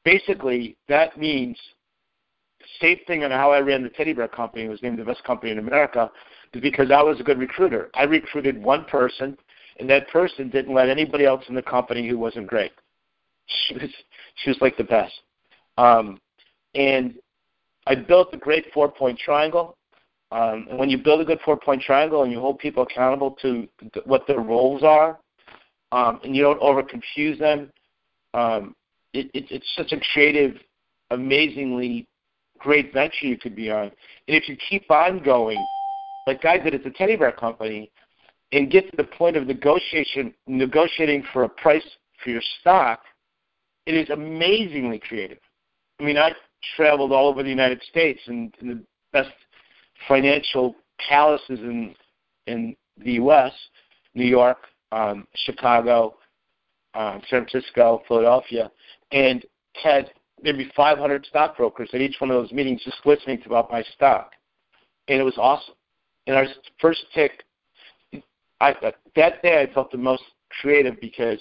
Basically, 0.05 0.79
that 0.89 1.19
means 1.19 1.59
same 2.81 2.99
thing 3.07 3.25
on 3.25 3.31
how 3.31 3.53
I 3.53 3.61
ran 3.61 3.83
the 3.83 3.89
teddy 3.89 4.13
bear 4.13 4.29
company. 4.29 4.69
Was 4.69 4.83
named 4.83 4.99
the 4.99 5.05
best 5.05 5.25
company 5.25 5.53
in 5.53 5.59
America, 5.59 6.11
is 6.53 6.61
because 6.61 6.91
I 6.91 7.03
was 7.03 7.21
a 7.21 7.23
good 7.23 7.39
recruiter. 7.39 7.91
I 7.95 8.05
recruited 8.05 8.63
one 8.63 8.85
person, 8.85 9.37
and 9.79 9.89
that 9.91 10.09
person 10.09 10.51
didn't 10.51 10.75
let 10.75 10.89
anybody 10.89 11.25
else 11.25 11.45
in 11.49 11.55
the 11.55 11.63
company 11.63 12.09
who 12.09 12.19
wasn't 12.19 12.47
great. 12.47 12.73
She 13.47 13.75
was 13.75 13.91
she 14.37 14.51
was 14.51 14.59
like 14.61 14.77
the 14.77 14.85
best. 14.85 15.13
Um, 15.79 16.21
and 16.75 17.15
I 17.87 17.95
built 17.95 18.29
a 18.33 18.37
great 18.37 18.67
four 18.73 18.91
point 18.91 19.19
triangle. 19.19 19.77
Um, 20.33 20.67
and 20.71 20.79
when 20.79 20.89
you 20.89 20.99
build 20.99 21.21
a 21.21 21.25
good 21.25 21.41
four 21.45 21.57
point 21.57 21.83
triangle 21.83 22.23
and 22.23 22.31
you 22.31 22.39
hold 22.39 22.59
people 22.59 22.85
accountable 22.85 23.33
to 23.43 23.67
th- 23.93 24.07
what 24.07 24.27
their 24.27 24.41
roles 24.41 24.85
are, 24.85 25.19
um, 25.93 26.21
and 26.23 26.37
you 26.37 26.43
don't 26.43 26.61
over 26.61 26.83
confuse 26.83 27.39
them, 27.39 27.73
um, 28.35 28.77
it, 29.13 29.29
it, 29.35 29.47
it's 29.51 29.67
such 29.77 29.91
a 29.93 30.01
creative, 30.13 30.57
amazingly 31.11 32.07
great 32.61 32.93
venture 32.93 33.27
you 33.27 33.39
could 33.39 33.57
be 33.57 33.71
on. 33.71 33.85
And 33.85 33.93
if 34.37 34.49
you 34.49 34.57
keep 34.69 34.91
on 34.91 35.23
going, 35.23 35.65
like 36.27 36.45
I 36.45 36.59
did 36.59 36.75
at 36.75 36.85
the 36.85 36.91
teddy 36.91 37.17
bear 37.17 37.33
company, 37.33 37.91
and 38.53 38.71
get 38.71 38.91
to 38.91 38.97
the 38.97 39.05
point 39.05 39.37
of 39.37 39.47
negotiation, 39.47 40.35
negotiating 40.47 41.25
for 41.33 41.45
a 41.45 41.49
price 41.49 41.85
for 42.23 42.31
your 42.31 42.43
stock, 42.61 43.01
it 43.87 43.95
is 43.95 44.11
amazingly 44.11 44.99
creative. 44.99 45.39
I 46.01 46.05
mean, 46.05 46.19
I 46.19 46.33
traveled 46.77 47.13
all 47.13 47.29
over 47.29 47.43
the 47.43 47.49
United 47.49 47.83
States 47.89 48.21
and 48.27 48.55
in 48.61 48.69
the 48.69 48.83
best 49.13 49.31
financial 50.09 50.75
palaces 51.09 51.61
in 51.61 51.95
in 52.47 52.75
the 52.99 53.13
U.S., 53.13 53.53
New 54.15 54.25
York, 54.27 54.59
um, 54.93 55.27
Chicago, 55.35 56.17
um, 56.95 57.23
San 57.29 57.47
Francisco, 57.47 58.03
Philadelphia, 58.09 58.71
and 59.13 59.45
had 59.75 60.11
maybe 60.43 60.71
500 60.77 61.27
stockbrokers 61.27 61.91
at 61.93 62.01
each 62.01 62.17
one 62.19 62.31
of 62.31 62.43
those 62.43 62.53
meetings 62.53 62.83
just 62.85 62.99
listening 63.05 63.41
to 63.43 63.47
about 63.47 63.71
my 63.71 63.83
stock, 63.95 64.33
and 65.09 65.21
it 65.21 65.25
was 65.25 65.39
awesome. 65.39 65.75
And 66.27 66.37
our 66.37 66.47
first 66.81 67.05
tick, 67.15 67.45
I, 68.61 68.75
that 69.17 69.43
day 69.43 69.63
I 69.63 69.73
felt 69.73 69.91
the 69.91 69.99
most 69.99 70.23
creative 70.61 71.01
because 71.01 71.39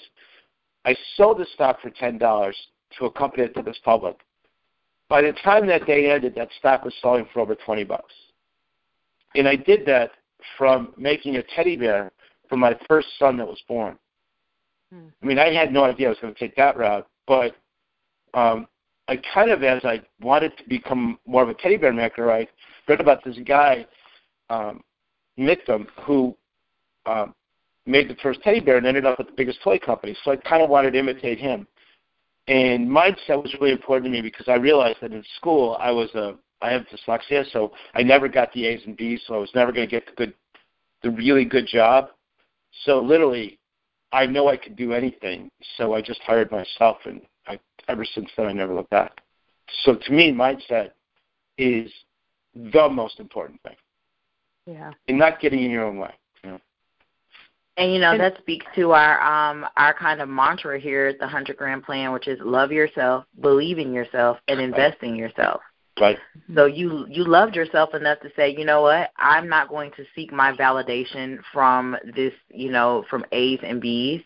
I 0.84 0.96
sold 1.16 1.38
the 1.38 1.46
stock 1.54 1.80
for 1.80 1.90
ten 1.90 2.18
dollars 2.18 2.56
to 2.98 3.06
a 3.06 3.10
company 3.10 3.44
that 3.44 3.54
took 3.54 3.68
us 3.68 3.78
public. 3.84 4.16
By 5.08 5.22
the 5.22 5.32
time 5.44 5.66
that 5.66 5.86
day 5.86 6.10
ended, 6.10 6.34
that 6.36 6.48
stock 6.58 6.84
was 6.84 6.94
selling 7.02 7.26
for 7.32 7.40
over 7.40 7.54
twenty 7.54 7.84
bucks. 7.84 8.14
And 9.34 9.46
I 9.46 9.56
did 9.56 9.86
that 9.86 10.12
from 10.56 10.94
making 10.96 11.36
a 11.36 11.42
teddy 11.54 11.76
bear 11.76 12.10
for 12.48 12.56
my 12.56 12.76
first 12.88 13.08
son 13.18 13.36
that 13.36 13.46
was 13.46 13.62
born. 13.68 13.96
Hmm. 14.92 15.08
I 15.22 15.26
mean, 15.26 15.38
I 15.38 15.52
had 15.52 15.72
no 15.72 15.84
idea 15.84 16.06
I 16.06 16.10
was 16.10 16.18
going 16.20 16.34
to 16.34 16.40
take 16.40 16.56
that 16.56 16.76
route, 16.76 17.06
but 17.26 17.54
um, 18.34 18.66
I 19.10 19.20
kind 19.34 19.50
of, 19.50 19.64
as 19.64 19.84
I 19.84 20.00
wanted 20.22 20.56
to 20.58 20.68
become 20.68 21.18
more 21.26 21.42
of 21.42 21.48
a 21.48 21.54
teddy 21.54 21.76
bear 21.76 21.92
maker, 21.92 22.30
I 22.30 22.46
read 22.86 23.00
about 23.00 23.24
this 23.24 23.36
guy, 23.44 23.84
um, 24.50 24.84
Michtom, 25.36 25.88
who 26.04 26.36
um, 27.06 27.34
made 27.86 28.08
the 28.08 28.14
first 28.22 28.40
teddy 28.42 28.60
bear 28.60 28.76
and 28.76 28.86
ended 28.86 29.04
up 29.04 29.18
with 29.18 29.26
the 29.26 29.34
biggest 29.36 29.60
toy 29.64 29.80
company. 29.80 30.16
So 30.22 30.30
I 30.30 30.36
kind 30.36 30.62
of 30.62 30.70
wanted 30.70 30.92
to 30.92 31.00
imitate 31.00 31.40
him. 31.40 31.66
And 32.46 32.88
mindset 32.88 33.42
was 33.42 33.52
really 33.60 33.72
important 33.72 34.04
to 34.04 34.10
me 34.10 34.22
because 34.22 34.46
I 34.46 34.54
realized 34.54 34.98
that 35.02 35.12
in 35.12 35.24
school 35.36 35.76
I 35.80 35.90
was 35.90 36.14
a 36.14 36.36
I 36.62 36.70
have 36.70 36.82
dyslexia, 36.86 37.50
so 37.52 37.72
I 37.94 38.02
never 38.02 38.28
got 38.28 38.52
the 38.52 38.66
A's 38.66 38.82
and 38.86 38.96
B's, 38.96 39.22
so 39.26 39.34
I 39.34 39.38
was 39.38 39.50
never 39.54 39.72
going 39.72 39.88
to 39.88 39.90
get 39.90 40.04
the 40.06 40.12
good, 40.12 40.34
the 41.02 41.10
really 41.10 41.44
good 41.44 41.66
job. 41.66 42.10
So 42.84 43.00
literally, 43.00 43.58
I 44.12 44.26
know 44.26 44.48
I 44.48 44.58
could 44.58 44.76
do 44.76 44.92
anything. 44.92 45.50
So 45.78 45.94
I 45.94 46.02
just 46.02 46.20
hired 46.20 46.50
myself, 46.50 46.98
and 47.06 47.22
I 47.46 47.58
ever 47.88 48.04
since 48.04 48.28
then 48.36 48.46
I 48.46 48.52
never 48.52 48.74
looked 48.74 48.90
back. 48.90 49.20
So 49.84 49.94
to 49.94 50.12
me, 50.12 50.32
mindset 50.32 50.90
is 51.58 51.90
the 52.54 52.88
most 52.88 53.20
important 53.20 53.60
thing. 53.62 53.76
Yeah. 54.66 54.92
And 55.08 55.18
not 55.18 55.40
getting 55.40 55.62
in 55.62 55.70
your 55.70 55.84
own 55.84 55.98
way. 55.98 56.12
You 56.44 56.50
know? 56.50 56.60
And 57.76 57.92
you 57.92 57.98
know 57.98 58.18
that 58.18 58.38
speaks 58.38 58.66
to 58.76 58.92
our 58.92 59.20
um 59.20 59.66
our 59.76 59.94
kind 59.94 60.20
of 60.20 60.28
mantra 60.28 60.78
here 60.78 61.06
at 61.06 61.18
the 61.18 61.26
hundred 61.26 61.56
grand 61.56 61.82
plan, 61.82 62.12
which 62.12 62.28
is 62.28 62.38
love 62.42 62.72
yourself, 62.72 63.24
believe 63.40 63.78
in 63.78 63.92
yourself, 63.92 64.38
and 64.48 64.60
invest 64.60 64.98
in 65.02 65.16
yourself. 65.16 65.60
Right. 65.98 66.18
So 66.54 66.66
you 66.66 67.06
you 67.08 67.24
loved 67.24 67.54
yourself 67.54 67.94
enough 67.94 68.20
to 68.20 68.30
say, 68.36 68.54
you 68.56 68.64
know 68.64 68.82
what, 68.82 69.10
I'm 69.16 69.48
not 69.48 69.68
going 69.68 69.90
to 69.92 70.04
seek 70.14 70.32
my 70.32 70.52
validation 70.52 71.38
from 71.52 71.96
this, 72.14 72.32
you 72.48 72.70
know, 72.70 73.04
from 73.10 73.24
A's 73.32 73.60
and 73.62 73.80
B's. 73.80 74.22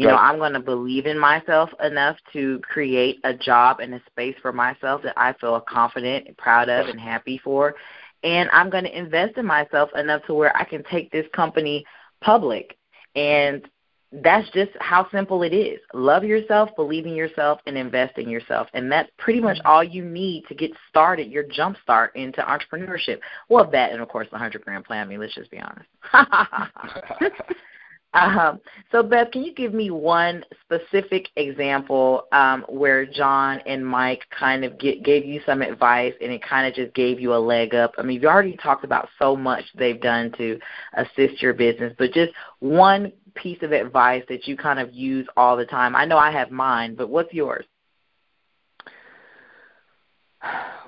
You 0.00 0.08
know, 0.08 0.16
I'm 0.16 0.38
going 0.38 0.52
to 0.54 0.60
believe 0.60 1.06
in 1.06 1.18
myself 1.18 1.70
enough 1.82 2.16
to 2.32 2.60
create 2.60 3.18
a 3.24 3.34
job 3.34 3.80
and 3.80 3.94
a 3.94 4.02
space 4.10 4.36
for 4.40 4.52
myself 4.52 5.02
that 5.02 5.14
I 5.16 5.32
feel 5.34 5.60
confident 5.60 6.26
and 6.26 6.36
proud 6.36 6.68
of 6.68 6.86
and 6.86 7.00
happy 7.00 7.40
for. 7.42 7.74
And 8.22 8.48
I'm 8.52 8.70
going 8.70 8.84
to 8.84 8.98
invest 8.98 9.36
in 9.36 9.46
myself 9.46 9.90
enough 9.96 10.22
to 10.26 10.34
where 10.34 10.56
I 10.56 10.64
can 10.64 10.82
take 10.84 11.10
this 11.10 11.26
company 11.34 11.84
public 12.20 12.76
and 13.14 13.66
that's 14.12 14.48
just 14.50 14.72
how 14.80 15.08
simple 15.10 15.42
it 15.44 15.52
is. 15.52 15.78
Love 15.94 16.24
yourself, 16.24 16.70
believe 16.74 17.06
in 17.06 17.14
yourself, 17.14 17.60
and 17.66 17.78
invest 17.78 18.18
in 18.18 18.28
yourself. 18.28 18.66
And 18.74 18.90
that's 18.90 19.08
pretty 19.18 19.40
much 19.40 19.58
all 19.64 19.84
you 19.84 20.04
need 20.04 20.46
to 20.48 20.54
get 20.54 20.72
started, 20.88 21.30
your 21.30 21.44
jump 21.44 21.76
start 21.82 22.16
into 22.16 22.40
entrepreneurship. 22.42 23.20
Well, 23.48 23.70
that 23.70 23.92
and, 23.92 24.00
of 24.00 24.08
course, 24.08 24.26
the 24.28 24.34
100 24.34 24.64
grand 24.64 24.84
plan. 24.84 25.06
I 25.06 25.08
mean, 25.08 25.20
let's 25.20 25.34
just 25.34 25.50
be 25.50 25.60
honest. 25.60 25.86
um, 28.12 28.60
so, 28.90 29.02
Beth, 29.02 29.30
can 29.30 29.42
you 29.42 29.54
give 29.54 29.72
me 29.72 29.90
one 29.90 30.44
specific 30.64 31.28
example 31.36 32.24
um, 32.32 32.64
where 32.68 33.06
John 33.06 33.60
and 33.66 33.86
Mike 33.86 34.22
kind 34.36 34.64
of 34.64 34.78
get, 34.78 35.04
gave 35.04 35.24
you 35.24 35.40
some 35.46 35.62
advice 35.62 36.14
and 36.20 36.32
it 36.32 36.42
kind 36.42 36.66
of 36.66 36.74
just 36.74 36.94
gave 36.94 37.20
you 37.20 37.34
a 37.34 37.38
leg 37.38 37.74
up? 37.74 37.92
I 37.98 38.02
mean, 38.02 38.20
you've 38.20 38.30
already 38.30 38.56
talked 38.56 38.84
about 38.84 39.08
so 39.18 39.36
much 39.36 39.64
they've 39.76 40.00
done 40.00 40.32
to 40.38 40.58
assist 40.94 41.40
your 41.40 41.54
business, 41.54 41.94
but 41.98 42.12
just 42.12 42.32
one 42.58 43.12
piece 43.34 43.58
of 43.62 43.72
advice 43.72 44.24
that 44.28 44.46
you 44.46 44.56
kind 44.56 44.78
of 44.78 44.92
use 44.92 45.26
all 45.36 45.56
the 45.56 45.66
time? 45.66 45.94
I 45.94 46.04
know 46.04 46.18
I 46.18 46.30
have 46.30 46.50
mine, 46.50 46.94
but 46.94 47.08
what's 47.08 47.32
yours? 47.32 47.64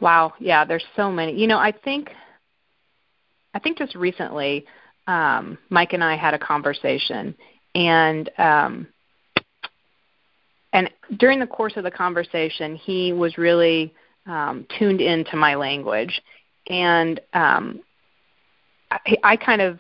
Wow, 0.00 0.32
yeah, 0.40 0.64
there's 0.64 0.85
so 0.96 1.12
many. 1.12 1.38
You 1.38 1.46
know, 1.46 1.58
I 1.58 1.72
think 1.72 2.11
I 3.54 3.58
think 3.58 3.78
just 3.78 3.94
recently 3.94 4.64
um 5.06 5.58
Mike 5.70 5.92
and 5.92 6.04
I 6.04 6.16
had 6.16 6.34
a 6.34 6.38
conversation 6.38 7.34
and 7.74 8.30
um 8.38 8.86
and 10.72 10.90
during 11.18 11.40
the 11.40 11.46
course 11.46 11.74
of 11.76 11.84
the 11.84 11.90
conversation 11.90 12.76
he 12.76 13.12
was 13.12 13.38
really 13.38 13.92
um 14.26 14.66
tuned 14.78 15.00
into 15.00 15.36
my 15.36 15.54
language 15.54 16.22
and 16.68 17.20
um 17.34 17.80
I, 18.90 19.16
I 19.22 19.36
kind 19.36 19.62
of 19.62 19.78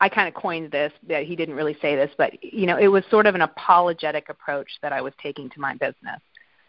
I 0.00 0.08
kind 0.08 0.28
of 0.28 0.34
coined 0.34 0.70
this. 0.70 0.92
That 1.08 1.24
he 1.24 1.36
didn't 1.36 1.54
really 1.54 1.76
say 1.80 1.96
this, 1.96 2.10
but 2.18 2.32
you 2.42 2.66
know, 2.66 2.76
it 2.76 2.88
was 2.88 3.04
sort 3.10 3.26
of 3.26 3.34
an 3.34 3.42
apologetic 3.42 4.28
approach 4.28 4.68
that 4.82 4.92
I 4.92 5.00
was 5.00 5.12
taking 5.22 5.48
to 5.50 5.60
my 5.60 5.74
business. 5.74 6.20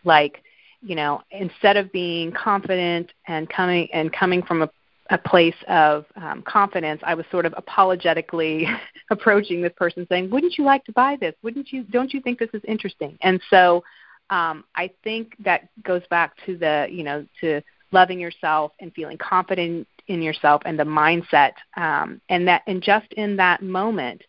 Like, 0.03 0.43
you 0.81 0.95
know, 0.95 1.21
instead 1.31 1.77
of 1.77 1.91
being 1.91 2.31
confident 2.31 3.11
and 3.27 3.49
coming 3.49 3.89
and 3.91 4.13
coming 4.13 4.41
from 4.43 4.61
a 4.61 4.69
a 5.09 5.17
place 5.17 5.55
of 5.67 6.05
um, 6.15 6.41
confidence, 6.41 7.01
I 7.03 7.13
was 7.13 7.25
sort 7.31 7.45
of 7.45 7.53
apologetically 7.57 8.67
approaching 9.11 9.61
this 9.61 9.73
person, 9.75 10.05
saying, 10.09 10.29
"Wouldn't 10.29 10.57
you 10.57 10.63
like 10.63 10.83
to 10.85 10.91
buy 10.91 11.17
this? 11.19 11.35
Wouldn't 11.43 11.71
you? 11.71 11.83
Don't 11.83 12.13
you 12.13 12.21
think 12.21 12.39
this 12.39 12.49
is 12.53 12.61
interesting?" 12.67 13.17
And 13.21 13.39
so, 13.49 13.83
um, 14.29 14.63
I 14.75 14.89
think 15.03 15.35
that 15.39 15.69
goes 15.83 16.01
back 16.09 16.33
to 16.45 16.57
the, 16.57 16.87
you 16.89 17.03
know, 17.03 17.25
to 17.41 17.61
loving 17.91 18.19
yourself 18.19 18.71
and 18.79 18.93
feeling 18.93 19.17
confident 19.17 19.87
in 20.07 20.21
yourself 20.21 20.61
and 20.65 20.77
the 20.79 20.83
mindset, 20.83 21.53
um, 21.77 22.21
and 22.29 22.47
that, 22.47 22.63
and 22.67 22.81
just 22.81 23.11
in 23.13 23.35
that 23.37 23.61
moment, 23.61 24.21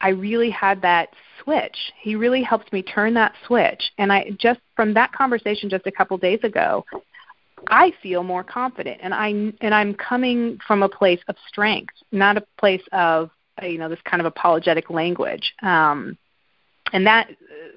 I 0.00 0.08
really 0.08 0.50
had 0.50 0.82
that 0.82 1.10
switch. 1.42 1.76
He 2.00 2.16
really 2.16 2.42
helped 2.42 2.72
me 2.72 2.82
turn 2.82 3.14
that 3.14 3.34
switch. 3.46 3.82
And 3.98 4.12
I 4.12 4.30
just 4.36 4.60
from 4.74 4.94
that 4.94 5.12
conversation 5.12 5.70
just 5.70 5.86
a 5.86 5.92
couple 5.92 6.18
days 6.18 6.40
ago, 6.42 6.84
I 7.68 7.92
feel 8.02 8.22
more 8.22 8.44
confident 8.44 9.00
and 9.02 9.14
I 9.14 9.28
and 9.28 9.74
I'm 9.74 9.94
coming 9.94 10.58
from 10.66 10.82
a 10.82 10.88
place 10.88 11.20
of 11.28 11.36
strength, 11.48 11.94
not 12.10 12.36
a 12.36 12.44
place 12.58 12.82
of 12.92 13.30
you 13.62 13.78
know 13.78 13.88
this 13.88 14.00
kind 14.04 14.20
of 14.20 14.26
apologetic 14.26 14.90
language. 14.90 15.54
Um 15.62 16.16
and 16.92 17.06
that 17.06 17.28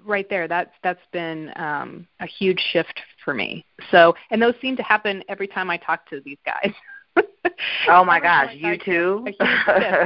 right 0.03 0.29
there 0.29 0.47
that's 0.47 0.73
that's 0.83 0.99
been 1.11 1.51
um 1.55 2.07
a 2.19 2.27
huge 2.27 2.59
shift 2.71 2.99
for 3.23 3.33
me. 3.33 3.65
So, 3.91 4.15
and 4.31 4.41
those 4.41 4.55
seem 4.61 4.75
to 4.77 4.83
happen 4.83 5.23
every 5.27 5.47
time 5.47 5.69
I 5.69 5.77
talk 5.77 6.09
to 6.09 6.21
these 6.21 6.37
guys. 6.45 6.71
oh 7.89 8.03
my 8.03 8.19
gosh, 8.19 8.53
you 8.55 8.77
too? 8.77 9.27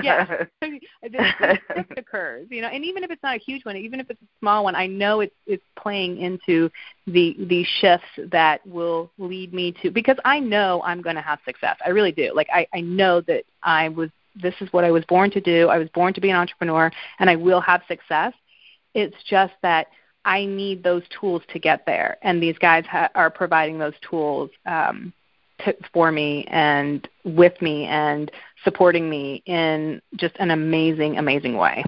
yes, 0.03 0.29
this, 0.61 1.85
occurs, 1.97 2.47
you 2.49 2.61
know, 2.61 2.67
and 2.67 2.83
even 2.83 3.03
if 3.03 3.11
it's 3.11 3.23
not 3.23 3.35
a 3.35 3.39
huge 3.39 3.65
one, 3.65 3.75
even 3.77 3.99
if 3.99 4.09
it's 4.09 4.21
a 4.21 4.27
small 4.39 4.63
one, 4.63 4.75
I 4.75 4.87
know 4.87 5.21
it's 5.21 5.35
it's 5.45 5.63
playing 5.77 6.19
into 6.19 6.69
the 7.07 7.35
the 7.47 7.65
shifts 7.79 8.07
that 8.31 8.65
will 8.67 9.11
lead 9.17 9.53
me 9.53 9.73
to 9.81 9.91
because 9.91 10.17
I 10.25 10.39
know 10.39 10.81
I'm 10.83 11.01
going 11.01 11.15
to 11.15 11.21
have 11.21 11.39
success. 11.45 11.77
I 11.85 11.89
really 11.89 12.11
do. 12.11 12.33
Like 12.35 12.49
I 12.53 12.67
I 12.73 12.81
know 12.81 13.21
that 13.21 13.43
I 13.63 13.89
was 13.89 14.09
this 14.35 14.55
is 14.61 14.71
what 14.71 14.83
I 14.83 14.91
was 14.91 15.03
born 15.05 15.31
to 15.31 15.41
do. 15.41 15.69
I 15.69 15.77
was 15.77 15.89
born 15.89 16.13
to 16.13 16.21
be 16.21 16.29
an 16.29 16.35
entrepreneur, 16.35 16.91
and 17.19 17.29
I 17.29 17.35
will 17.35 17.61
have 17.61 17.81
success. 17.87 18.33
It's 18.93 19.15
just 19.29 19.53
that 19.61 19.87
I 20.25 20.45
need 20.45 20.83
those 20.83 21.03
tools 21.19 21.41
to 21.53 21.59
get 21.59 21.85
there, 21.85 22.17
and 22.21 22.41
these 22.41 22.57
guys 22.57 22.85
ha- 22.85 23.09
are 23.15 23.29
providing 23.29 23.79
those 23.79 23.93
tools. 24.07 24.49
Um, 24.65 25.13
to, 25.65 25.75
for 25.93 26.11
me 26.11 26.45
and 26.49 27.07
with 27.23 27.61
me 27.61 27.85
and 27.85 28.31
supporting 28.63 29.09
me 29.09 29.41
in 29.45 30.01
just 30.15 30.35
an 30.39 30.51
amazing, 30.51 31.17
amazing 31.17 31.57
way. 31.57 31.83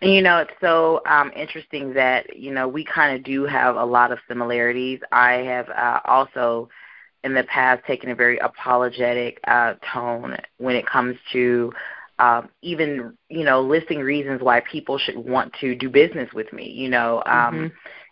And 0.00 0.12
you 0.12 0.22
know, 0.22 0.38
it's 0.38 0.52
so 0.60 1.00
um, 1.06 1.30
interesting 1.34 1.94
that 1.94 2.36
you 2.36 2.52
know 2.52 2.68
we 2.68 2.84
kind 2.84 3.16
of 3.16 3.24
do 3.24 3.44
have 3.44 3.76
a 3.76 3.84
lot 3.84 4.12
of 4.12 4.18
similarities. 4.28 5.00
I 5.12 5.32
have 5.34 5.68
uh, 5.70 6.00
also, 6.04 6.68
in 7.22 7.32
the 7.32 7.44
past, 7.44 7.84
taken 7.86 8.10
a 8.10 8.14
very 8.14 8.38
apologetic 8.38 9.40
uh, 9.46 9.74
tone 9.92 10.36
when 10.58 10.76
it 10.76 10.86
comes 10.86 11.16
to 11.32 11.72
um, 12.18 12.48
even 12.60 13.16
you 13.28 13.44
know 13.44 13.62
listing 13.62 14.00
reasons 14.00 14.42
why 14.42 14.60
people 14.60 14.98
should 14.98 15.16
want 15.16 15.54
to 15.60 15.74
do 15.74 15.88
business 15.88 16.28
with 16.34 16.52
me. 16.52 16.70
You 16.70 16.90
know, 16.90 17.22
um, 17.24 17.54
mm-hmm 17.54 17.66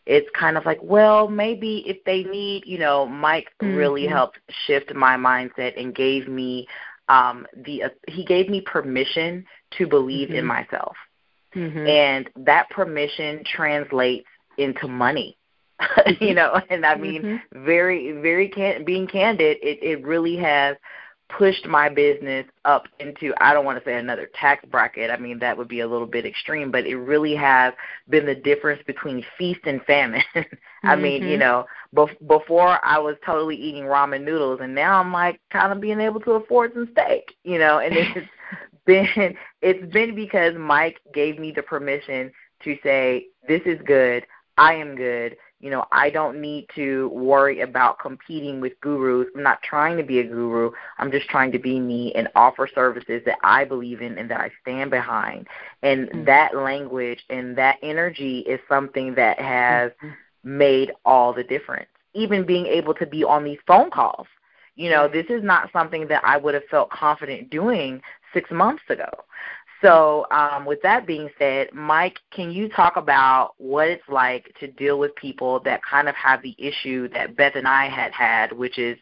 it's 0.07 0.29
kind 0.38 0.57
of 0.57 0.67
like, 0.67 0.81
well, 0.83 1.29
maybe 1.29 1.85
if 1.87 2.03
they 2.05 2.25
need, 2.25 2.65
you 2.67 2.79
know, 2.79 3.07
Mike 3.07 3.49
mm-hmm. 3.62 3.77
really 3.77 4.07
helped 4.07 4.38
shift 4.67 4.95
my 4.95 5.17
mindset 5.17 5.81
and 5.81 5.95
gave 5.95 6.29
me 6.29 6.67
um 7.09 7.47
the 7.57 7.85
uh, 7.85 7.88
he 8.09 8.25
gave 8.25 8.49
me 8.49 8.61
permission 8.61 9.45
to 9.73 9.87
believe 9.87 10.29
mm-hmm. 10.29 10.38
in 10.38 10.47
myself. 10.47 10.97
Mm-hmm. 11.55 11.87
And 11.87 12.31
that 12.47 12.71
permission 12.71 13.45
translates 13.45 14.27
into 14.57 14.88
money. 14.88 15.37
you 16.21 16.35
know, 16.35 16.61
and 16.71 16.87
I 16.87 16.97
mean 16.97 17.23
mm-hmm. 17.23 17.65
very 17.65 18.12
very 18.12 18.49
can 18.49 18.85
being 18.85 19.07
candid, 19.07 19.59
it 19.62 19.79
it 19.83 20.05
really 20.05 20.37
has 20.37 20.77
pushed 21.37 21.66
my 21.66 21.88
business 21.88 22.47
up 22.64 22.85
into 22.99 23.33
I 23.38 23.53
don't 23.53 23.64
want 23.64 23.79
to 23.79 23.85
say 23.85 23.99
another 23.99 24.29
tax 24.35 24.64
bracket. 24.71 25.11
I 25.11 25.16
mean 25.16 25.38
that 25.38 25.57
would 25.57 25.68
be 25.68 25.81
a 25.81 25.88
little 25.88 26.07
bit 26.07 26.27
extreme, 26.27 26.71
but 26.71 26.87
it 26.87 26.97
really 26.97 27.35
has 27.35 27.73
been 28.09 28.27
the 28.27 28.35
difference 28.35 28.83
between 28.87 29.25
feast 29.38 29.61
and 29.64 29.83
famine. 29.85 30.23
I 30.35 30.42
mm-hmm. 30.45 31.03
mean, 31.03 31.23
you 31.25 31.38
know, 31.38 31.64
bef- 31.95 32.27
before 32.27 32.79
I 32.85 32.99
was 32.99 33.16
totally 33.25 33.57
eating 33.57 33.85
ramen 33.85 34.25
noodles, 34.25 34.61
and 34.62 34.75
now 34.75 35.01
I'm 35.01 35.12
like 35.12 35.40
kind 35.51 35.73
of 35.73 35.81
being 35.81 36.01
able 36.01 36.21
to 36.21 36.33
afford 36.33 36.75
some 36.75 36.88
steak. 36.92 37.35
You 37.45 37.59
know, 37.59 37.79
and 37.79 37.95
it's 37.97 38.29
been 38.87 39.37
it's 39.62 39.92
been 39.92 40.14
because 40.14 40.55
Mike 40.59 41.01
gave 41.14 41.38
me 41.38 41.53
the 41.53 41.62
permission 41.62 42.31
to 42.64 42.77
say 42.83 43.27
this 43.49 43.62
is 43.64 43.81
good. 43.87 44.27
I 44.59 44.75
am 44.75 44.97
good 44.97 45.37
you 45.62 45.70
know, 45.70 45.87
I 45.92 46.11
don't 46.11 46.40
need 46.40 46.66
to 46.75 47.09
worry 47.11 47.61
about 47.61 48.01
competing 48.01 48.61
with 48.61 48.79
gurus. 48.81 49.29
I'm 49.35 49.44
not 49.44 49.62
trying 49.62 49.96
to 49.96 50.03
be 50.03 50.18
a 50.18 50.25
guru. 50.25 50.72
I'm 50.98 51.12
just 51.12 51.29
trying 51.29 51.53
to 51.53 51.59
be 51.59 51.79
me 51.79 52.12
and 52.14 52.29
offer 52.35 52.68
services 52.75 53.22
that 53.27 53.38
I 53.44 53.64
believe 53.64 54.03
in 54.03 54.18
and 54.18 54.29
that 54.29 54.40
I 54.40 54.51
stand 54.61 54.90
behind. 54.90 55.46
And 55.83 56.09
mm-hmm. 56.09 56.25
that 56.25 56.57
language 56.57 57.25
and 57.31 57.57
that 57.57 57.77
energy 57.81 58.40
is 58.40 58.59
something 58.68 59.14
that 59.14 59.40
has 59.40 59.92
mm-hmm. 59.92 60.59
made 60.59 60.92
all 61.05 61.33
the 61.33 61.44
difference. 61.44 61.88
Even 62.12 62.44
being 62.44 62.66
able 62.66 62.94
to 62.94 63.07
be 63.07 63.22
on 63.22 63.44
these 63.44 63.61
phone 63.64 63.90
calls. 63.90 64.27
You 64.75 64.90
know, 64.90 65.07
this 65.07 65.27
is 65.29 65.44
not 65.44 65.70
something 65.72 66.09
that 66.09 66.25
I 66.25 66.38
would 66.38 66.55
have 66.55 66.64
felt 66.70 66.90
confident 66.90 67.51
doing 67.51 68.03
six 68.35 68.51
months 68.51 68.83
ago. 68.88 69.09
So, 69.83 70.27
um, 70.31 70.64
with 70.64 70.81
that 70.83 71.09
being 71.09 71.29
said, 71.38 71.73
Mike, 71.73 72.21
can 72.31 72.53
you 72.53 72.68
talk 72.68 72.97
about 72.97 73.55
what 73.59 73.88
it's 73.88 74.09
like 74.09 74.55
to 74.61 74.68
deal 74.68 74.97
with 74.97 75.14
people 75.16 75.59
that 75.64 75.81
kind 75.85 76.09
of 76.09 76.14
have 76.14 76.40
the 76.40 76.55
issue 76.57 77.09
that 77.09 77.37
Beth 77.37 77.57
and 77.57 77.66
I 77.66 77.88
had 77.88 78.12
had, 78.12 78.53
which 78.53 78.79
is, 78.79 78.97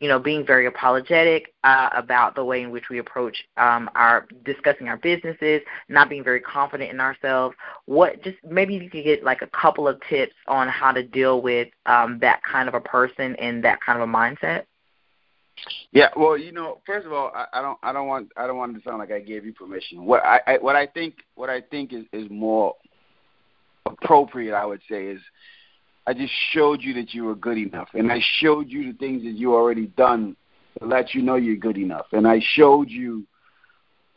you 0.00 0.08
know, 0.08 0.18
being 0.18 0.46
very 0.46 0.64
apologetic 0.66 1.52
uh, 1.64 1.90
about 1.92 2.34
the 2.34 2.44
way 2.44 2.62
in 2.62 2.70
which 2.70 2.88
we 2.88 2.98
approach 2.98 3.44
um, 3.58 3.90
our 3.94 4.26
discussing 4.42 4.88
our 4.88 4.96
businesses, 4.96 5.60
not 5.90 6.08
being 6.08 6.24
very 6.24 6.40
confident 6.40 6.90
in 6.90 6.98
ourselves. 6.98 7.54
What 7.84 8.22
just 8.22 8.38
maybe 8.42 8.74
you 8.74 8.88
could 8.88 9.04
get 9.04 9.22
like 9.22 9.42
a 9.42 9.48
couple 9.48 9.86
of 9.86 10.00
tips 10.08 10.34
on 10.48 10.66
how 10.66 10.92
to 10.92 11.02
deal 11.02 11.42
with 11.42 11.68
um, 11.84 12.18
that 12.20 12.42
kind 12.42 12.68
of 12.68 12.74
a 12.74 12.80
person 12.80 13.36
and 13.36 13.62
that 13.64 13.80
kind 13.82 14.00
of 14.00 14.08
a 14.08 14.12
mindset. 14.12 14.64
Yeah, 15.92 16.08
well, 16.16 16.36
you 16.36 16.52
know, 16.52 16.80
first 16.86 17.06
of 17.06 17.12
all, 17.12 17.30
I, 17.34 17.46
I 17.52 17.62
don't, 17.62 17.78
I 17.82 17.92
don't 17.92 18.08
want, 18.08 18.32
I 18.36 18.46
don't 18.46 18.56
want 18.56 18.76
to 18.76 18.82
sound 18.82 18.98
like 18.98 19.12
I 19.12 19.20
gave 19.20 19.44
you 19.44 19.52
permission. 19.52 20.04
What 20.04 20.24
I, 20.24 20.40
I 20.46 20.58
what 20.58 20.76
I 20.76 20.86
think, 20.86 21.16
what 21.34 21.50
I 21.50 21.60
think 21.60 21.92
is 21.92 22.04
is 22.12 22.30
more 22.30 22.74
appropriate, 23.86 24.54
I 24.54 24.64
would 24.64 24.80
say, 24.88 25.06
is 25.06 25.20
I 26.06 26.14
just 26.14 26.32
showed 26.52 26.82
you 26.82 26.94
that 26.94 27.14
you 27.14 27.24
were 27.24 27.34
good 27.34 27.58
enough, 27.58 27.88
and 27.94 28.10
I 28.10 28.20
showed 28.40 28.70
you 28.70 28.92
the 28.92 28.98
things 28.98 29.22
that 29.22 29.32
you 29.32 29.54
already 29.54 29.86
done 29.86 30.36
to 30.78 30.86
let 30.86 31.14
you 31.14 31.22
know 31.22 31.36
you're 31.36 31.56
good 31.56 31.78
enough, 31.78 32.06
and 32.12 32.26
I 32.26 32.40
showed 32.54 32.88
you 32.88 33.24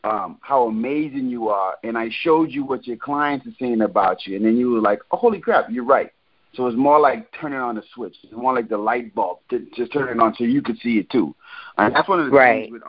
um, 0.04 0.38
how 0.40 0.66
amazing 0.66 1.28
you 1.28 1.48
are, 1.48 1.76
and 1.82 1.98
I 1.98 2.08
showed 2.22 2.50
you 2.50 2.64
what 2.64 2.86
your 2.86 2.96
clients 2.96 3.46
are 3.46 3.54
saying 3.60 3.82
about 3.82 4.26
you, 4.26 4.36
and 4.36 4.44
then 4.44 4.56
you 4.56 4.70
were 4.70 4.80
like, 4.80 5.00
oh, 5.10 5.16
"Holy 5.16 5.40
crap, 5.40 5.70
you're 5.70 5.84
right." 5.84 6.10
So 6.56 6.66
it's 6.66 6.76
more 6.76 6.98
like 6.98 7.30
turning 7.38 7.58
on 7.58 7.76
a 7.76 7.82
switch. 7.94 8.16
It's 8.22 8.32
more 8.32 8.54
like 8.54 8.68
the 8.68 8.78
light 8.78 9.14
bulb 9.14 9.38
to 9.50 9.66
just 9.76 9.92
turn 9.92 10.08
it 10.08 10.20
on 10.20 10.34
so 10.36 10.44
you 10.44 10.62
could 10.62 10.78
see 10.78 10.98
it 10.98 11.10
too. 11.10 11.34
And 11.76 11.94
that's 11.94 12.08
one 12.08 12.20
of 12.20 12.26
the 12.26 12.32
right. 12.32 12.64
things 12.64 12.72
with, 12.72 12.82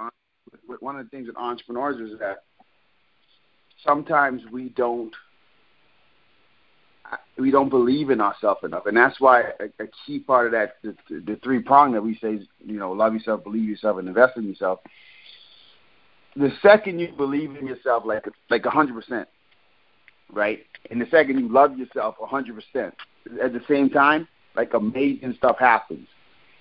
with 0.67 0.81
one 0.81 0.97
of 0.97 1.05
the 1.05 1.09
things 1.09 1.27
with 1.27 1.37
entrepreneurs 1.37 1.97
is 2.11 2.17
that 2.19 2.43
sometimes 3.85 4.41
we 4.51 4.69
don't 4.69 5.13
we 7.37 7.51
don't 7.51 7.69
believe 7.69 8.09
in 8.09 8.19
ourselves 8.19 8.61
enough, 8.63 8.85
and 8.85 8.97
that's 8.97 9.19
why 9.21 9.41
a, 9.59 9.83
a 9.83 9.87
key 10.05 10.19
part 10.19 10.47
of 10.47 10.51
that 10.51 10.75
the, 10.83 10.95
the 11.09 11.39
three 11.43 11.59
prong 11.59 11.93
that 11.93 12.01
we 12.01 12.17
say 12.21 12.33
is 12.33 12.47
you 12.65 12.79
know 12.79 12.91
love 12.91 13.13
yourself, 13.13 13.43
believe 13.43 13.69
yourself, 13.69 13.97
and 13.97 14.07
invest 14.07 14.37
in 14.37 14.43
yourself. 14.43 14.79
The 16.35 16.51
second 16.61 16.99
you 16.99 17.09
believe 17.15 17.55
in 17.55 17.65
yourself 17.65 18.03
like 18.05 18.25
like 18.49 18.65
a 18.65 18.69
hundred 18.69 18.95
percent, 18.95 19.27
right, 20.33 20.65
and 20.91 20.99
the 20.99 21.07
second 21.09 21.39
you 21.39 21.49
love 21.49 21.77
yourself 21.77 22.15
a 22.21 22.25
hundred 22.25 22.55
percent, 22.55 22.93
at 23.41 23.53
the 23.53 23.61
same 23.67 23.89
time, 23.89 24.27
like 24.55 24.73
amazing 24.73 25.35
stuff 25.37 25.57
happens. 25.59 26.07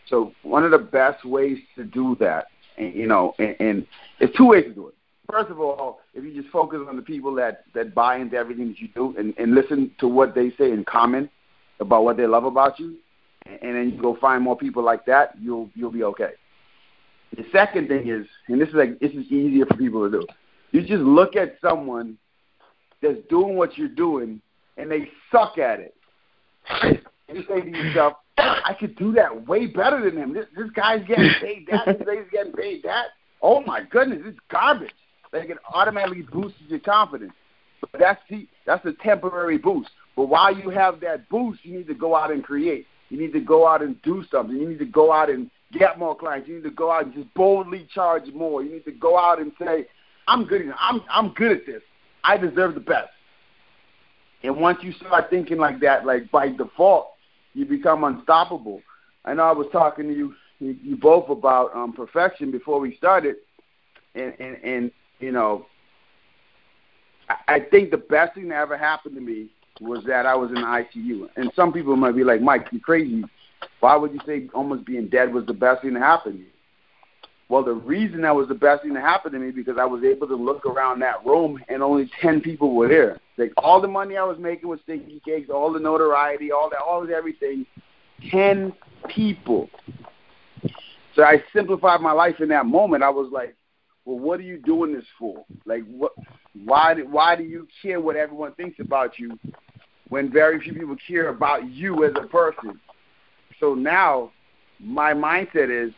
So 0.08 0.32
one 0.42 0.64
of 0.64 0.70
the 0.70 0.78
best 0.78 1.24
ways 1.24 1.58
to 1.76 1.84
do 1.84 2.16
that, 2.20 2.46
you 2.78 3.06
know, 3.06 3.34
and, 3.38 3.56
and 3.58 3.86
it's 4.20 4.36
two 4.36 4.46
ways 4.46 4.64
to 4.64 4.74
do 4.74 4.88
it. 4.88 4.94
First 5.30 5.50
of 5.50 5.58
all, 5.58 6.00
if 6.14 6.22
you 6.22 6.40
just 6.40 6.52
focus 6.52 6.80
on 6.88 6.94
the 6.94 7.02
people 7.02 7.34
that 7.34 7.64
that 7.74 7.94
buy 7.94 8.16
into 8.16 8.36
everything 8.36 8.68
that 8.68 8.78
you 8.78 8.88
do, 8.94 9.14
and, 9.18 9.34
and 9.38 9.54
listen 9.54 9.90
to 9.98 10.06
what 10.06 10.34
they 10.34 10.50
say 10.56 10.70
and 10.70 10.86
comment 10.86 11.28
about 11.80 12.04
what 12.04 12.16
they 12.16 12.26
love 12.26 12.44
about 12.44 12.78
you, 12.78 12.96
and 13.44 13.74
then 13.74 13.90
you 13.90 14.00
go 14.00 14.16
find 14.20 14.42
more 14.44 14.56
people 14.56 14.84
like 14.84 15.04
that, 15.06 15.34
you'll 15.40 15.68
you'll 15.74 15.90
be 15.90 16.04
okay. 16.04 16.30
The 17.36 17.44
second 17.50 17.88
thing 17.88 18.08
is, 18.08 18.26
and 18.46 18.60
this 18.60 18.68
is 18.68 18.74
like 18.74 19.00
this 19.00 19.10
is 19.10 19.26
easier 19.32 19.66
for 19.66 19.76
people 19.76 20.08
to 20.08 20.20
do. 20.20 20.26
You 20.70 20.82
just 20.82 21.02
look 21.02 21.34
at 21.34 21.56
someone 21.60 22.18
that's 23.02 23.18
doing 23.28 23.56
what 23.56 23.76
you're 23.76 23.88
doing, 23.88 24.40
and 24.76 24.88
they 24.88 25.10
suck 25.32 25.58
at 25.58 25.80
it 25.80 25.95
you 26.84 27.44
say 27.48 27.60
to 27.60 27.68
yourself, 27.68 28.14
I 28.38 28.74
could 28.78 28.96
do 28.96 29.12
that 29.12 29.46
way 29.46 29.66
better 29.66 30.02
than 30.02 30.20
him. 30.20 30.34
This 30.34 30.46
this 30.56 30.70
guy's 30.70 31.06
getting 31.06 31.30
paid 31.40 31.68
that. 31.70 31.86
This 31.86 31.96
lady's 32.06 32.30
getting 32.30 32.52
paid 32.52 32.82
that. 32.82 33.06
Oh 33.42 33.60
my 33.62 33.82
goodness, 33.90 34.22
it's 34.24 34.38
garbage. 34.50 34.92
Like 35.32 35.50
it 35.50 35.58
automatically 35.72 36.22
boosts 36.22 36.58
your 36.68 36.80
confidence. 36.80 37.32
But 37.80 38.00
that's 38.00 38.20
the 38.28 38.46
that's 38.66 38.84
a 38.84 38.92
temporary 39.02 39.58
boost. 39.58 39.90
But 40.16 40.26
while 40.26 40.56
you 40.56 40.70
have 40.70 41.00
that 41.00 41.28
boost, 41.28 41.64
you 41.64 41.76
need 41.76 41.86
to 41.88 41.94
go 41.94 42.14
out 42.14 42.30
and 42.30 42.42
create. 42.42 42.86
You 43.08 43.18
need 43.18 43.32
to 43.32 43.40
go 43.40 43.66
out 43.66 43.82
and 43.82 44.00
do 44.02 44.24
something. 44.30 44.56
You 44.56 44.68
need 44.68 44.78
to 44.78 44.86
go 44.86 45.12
out 45.12 45.30
and 45.30 45.50
get 45.72 45.98
more 45.98 46.16
clients. 46.16 46.48
You 46.48 46.56
need 46.56 46.64
to 46.64 46.70
go 46.70 46.90
out 46.90 47.04
and 47.04 47.14
just 47.14 47.32
boldly 47.34 47.86
charge 47.94 48.26
more. 48.32 48.62
You 48.62 48.72
need 48.72 48.84
to 48.86 48.92
go 48.92 49.18
out 49.18 49.40
and 49.40 49.52
say, 49.58 49.86
I'm 50.26 50.44
good 50.44 50.62
enough. 50.62 50.78
I'm 50.80 51.02
I'm 51.10 51.32
good 51.34 51.52
at 51.52 51.66
this. 51.66 51.82
I 52.24 52.36
deserve 52.36 52.74
the 52.74 52.80
best. 52.80 53.10
And 54.46 54.56
once 54.56 54.78
you 54.82 54.92
start 54.92 55.28
thinking 55.28 55.58
like 55.58 55.80
that, 55.80 56.06
like 56.06 56.30
by 56.30 56.50
default, 56.50 57.08
you 57.54 57.64
become 57.64 58.04
unstoppable. 58.04 58.80
I 59.24 59.34
know 59.34 59.42
I 59.42 59.52
was 59.52 59.66
talking 59.72 60.06
to 60.06 60.14
you 60.14 60.34
you 60.60 60.96
both 60.96 61.28
about 61.28 61.74
um, 61.74 61.92
perfection 61.92 62.52
before 62.52 62.78
we 62.78 62.96
started, 62.96 63.36
and 64.14 64.32
and, 64.38 64.56
and 64.62 64.92
you 65.18 65.32
know, 65.32 65.66
I, 67.48 67.58
think 67.58 67.90
the 67.90 67.96
best 67.96 68.34
thing 68.34 68.48
that 68.50 68.56
ever 68.56 68.78
happened 68.78 69.16
to 69.16 69.20
me 69.20 69.48
was 69.80 70.04
that 70.04 70.26
I 70.26 70.36
was 70.36 70.50
in 70.50 70.56
the 70.56 70.60
ICU. 70.60 71.28
And 71.36 71.50
some 71.56 71.72
people 71.72 71.96
might 71.96 72.14
be 72.14 72.22
like, 72.22 72.40
Mike, 72.40 72.68
you 72.70 72.80
crazy. 72.80 73.24
Why 73.80 73.96
would 73.96 74.12
you 74.12 74.20
say 74.24 74.48
almost 74.54 74.86
being 74.86 75.08
dead 75.08 75.34
was 75.34 75.44
the 75.46 75.54
best 75.54 75.82
thing 75.82 75.94
to 75.94 76.00
happen 76.00 76.32
to 76.32 76.38
you? 76.38 76.46
Well, 77.48 77.64
the 77.64 77.74
reason 77.74 78.22
that 78.22 78.34
was 78.34 78.48
the 78.48 78.54
best 78.54 78.82
thing 78.84 78.94
to 78.94 79.00
happen 79.00 79.32
to 79.32 79.38
me 79.38 79.50
because 79.50 79.76
I 79.78 79.84
was 79.84 80.04
able 80.04 80.28
to 80.28 80.36
look 80.36 80.64
around 80.66 81.00
that 81.00 81.24
room 81.26 81.62
and 81.68 81.82
only 81.82 82.10
ten 82.20 82.40
people 82.40 82.74
were 82.74 82.88
there. 82.88 83.20
Like 83.38 83.52
all 83.56 83.80
the 83.80 83.88
money 83.88 84.16
I 84.16 84.24
was 84.24 84.38
making 84.38 84.68
was 84.68 84.80
stinky 84.82 85.20
cakes, 85.24 85.50
all 85.50 85.72
the 85.72 85.80
notoriety, 85.80 86.52
all 86.52 86.70
that, 86.70 86.80
all 86.80 87.02
of 87.02 87.10
everything. 87.10 87.66
Ten 88.30 88.72
people. 89.08 89.68
So 91.14 91.22
I 91.22 91.42
simplified 91.52 92.00
my 92.00 92.12
life 92.12 92.40
in 92.40 92.48
that 92.48 92.66
moment. 92.66 93.02
I 93.02 93.10
was 93.10 93.30
like, 93.32 93.54
well, 94.04 94.18
what 94.18 94.38
are 94.38 94.44
you 94.44 94.58
doing 94.58 94.94
this 94.94 95.04
for? 95.18 95.44
Like, 95.64 95.82
what? 95.86 96.12
Why? 96.64 96.94
Why 96.94 97.36
do 97.36 97.42
you 97.42 97.66
care 97.82 98.00
what 98.00 98.16
everyone 98.16 98.52
thinks 98.52 98.78
about 98.80 99.18
you 99.18 99.38
when 100.08 100.32
very 100.32 100.60
few 100.60 100.72
people 100.72 100.96
care 101.06 101.28
about 101.28 101.68
you 101.68 102.04
as 102.04 102.12
a 102.16 102.26
person? 102.26 102.80
So 103.60 103.74
now, 103.74 104.30
my 104.78 105.12
mindset 105.12 105.70
is, 105.70 105.92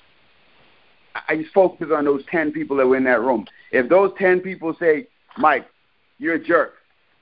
I 1.28 1.36
just 1.36 1.52
focus 1.52 1.88
on 1.94 2.04
those 2.04 2.22
ten 2.30 2.50
people 2.50 2.76
that 2.78 2.86
were 2.86 2.96
in 2.96 3.04
that 3.04 3.20
room. 3.20 3.46
If 3.70 3.88
those 3.88 4.12
ten 4.18 4.40
people 4.40 4.74
say, 4.80 5.06
Mike, 5.36 5.66
you're 6.18 6.34
a 6.34 6.44
jerk, 6.44 6.74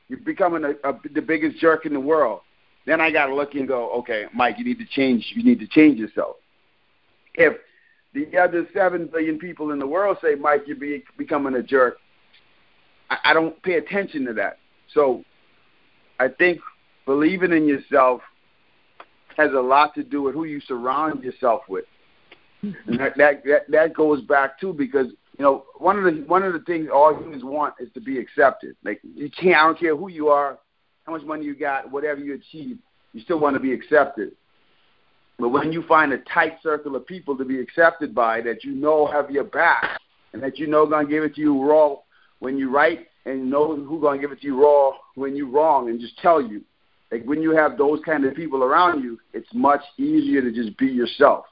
you're 0.09 0.21
becoming 0.21 0.65
a, 0.65 0.89
a, 0.89 0.99
the 1.15 1.23
biggest 1.23 1.59
jerk 1.59 1.87
in 1.87 1.93
the 1.93 2.01
world, 2.01 2.41
then 2.87 3.01
I 3.01 3.11
got 3.11 3.27
to 3.27 3.35
look 3.35 3.55
and 3.55 3.67
go, 3.67 3.91
okay, 3.99 4.27
Mike, 4.33 4.59
you 4.59 4.65
need 4.65 4.79
to 4.79 4.87
change. 4.87 5.33
You 5.35 5.43
need 5.43 5.59
to 5.61 5.67
change 5.67 5.99
yourself. 5.99 6.37
If 7.35 7.55
the 8.15 8.39
other 8.39 8.67
seven 8.73 9.07
billion 9.07 9.39
people 9.39 9.73
in 9.73 9.79
the 9.79 9.87
world 9.87 10.19
say, 10.23 10.37
Mike, 10.37 10.63
you're 10.67 10.77
be, 10.77 11.05
becoming 11.19 11.55
a 11.55 11.63
jerk. 11.63 11.99
I, 13.11 13.19
I 13.25 13.35
don't 13.35 13.61
pay 13.63 13.75
attention 13.75 14.25
to 14.27 14.33
that. 14.35 14.59
So 14.95 15.25
I 16.21 16.29
think 16.29 16.61
believing 17.05 17.53
in 17.53 17.67
yourself 17.67 18.23
has 19.37 19.53
a 19.53 19.61
lot 19.61 19.95
to 19.95 20.03
do 20.03 20.23
with 20.23 20.35
who 20.35 20.45
you 20.45 20.61
surround 20.61 21.23
yourself 21.23 21.63
with. 21.69 21.85
And 22.63 23.01
that, 23.01 23.17
that 23.17 23.45
that 23.45 23.71
that 23.71 23.95
goes 23.95 24.23
back 24.23 24.59
too 24.59 24.73
because 24.73 25.09
you 25.39 25.45
know 25.45 25.65
one 25.79 25.99
of 25.99 26.05
the 26.05 26.23
one 26.27 26.43
of 26.43 26.53
the 26.53 26.61
things 26.61 26.89
all 26.93 27.15
humans 27.15 27.45
want 27.45 27.75
is 27.81 27.89
to 27.95 28.01
be 28.01 28.19
accepted. 28.19 28.77
Like 28.85 29.01
you 29.03 29.31
can't 29.31 29.57
I 29.57 29.65
don't 29.65 29.79
care 29.79 29.97
who 29.97 30.09
you 30.09 30.29
are, 30.29 30.59
how 31.05 31.13
much 31.13 31.23
money 31.23 31.45
you 31.45 31.55
got, 31.55 31.91
whatever 31.91 32.21
you 32.21 32.35
achieve, 32.35 32.79
you 33.13 33.21
still 33.21 33.39
want 33.39 33.55
to 33.55 33.61
be 33.61 33.73
accepted. 33.73 34.33
But 35.39 35.51
when 35.51 35.71
you 35.71 35.83
find 35.87 36.13
a 36.13 36.19
tight 36.19 36.59
circle 36.63 36.97
of 36.97 37.07
people 37.07 37.37
to 37.37 37.45
be 37.45 37.61
accepted 37.61 38.15
by 38.15 38.41
that 38.43 38.65
you 38.65 38.73
know 38.73 39.07
have 39.07 39.31
your 39.31 39.45
back 39.45 40.01
and 40.33 40.43
that 40.43 40.59
you 40.59 40.67
know 40.67 40.87
gonna 40.87 41.07
give 41.07 41.25
it 41.25 41.35
to 41.35 41.41
you 41.41 41.63
raw 41.63 41.97
when 42.39 42.57
you 42.57 42.71
right 42.71 43.07
and 43.27 43.51
know 43.51 43.77
who 43.77 44.01
gonna 44.01 44.21
give 44.21 44.33
it 44.33 44.41
to 44.41 44.47
you 44.47 44.63
raw 44.63 44.93
when 45.15 45.37
you 45.37 45.51
wrong 45.51 45.91
and 45.91 46.01
just 46.01 46.19
tell 46.19 46.41
you. 46.41 46.63
Like 47.13 47.25
when 47.25 47.41
you 47.41 47.55
have 47.55 47.79
those 47.79 48.01
kind 48.05 48.25
of 48.25 48.35
people 48.35 48.65
around 48.65 49.03
you, 49.03 49.19
it's 49.33 49.49
much 49.53 49.83
easier 49.99 50.41
to 50.41 50.51
just 50.53 50.77
be 50.77 50.87
yourself. 50.87 51.45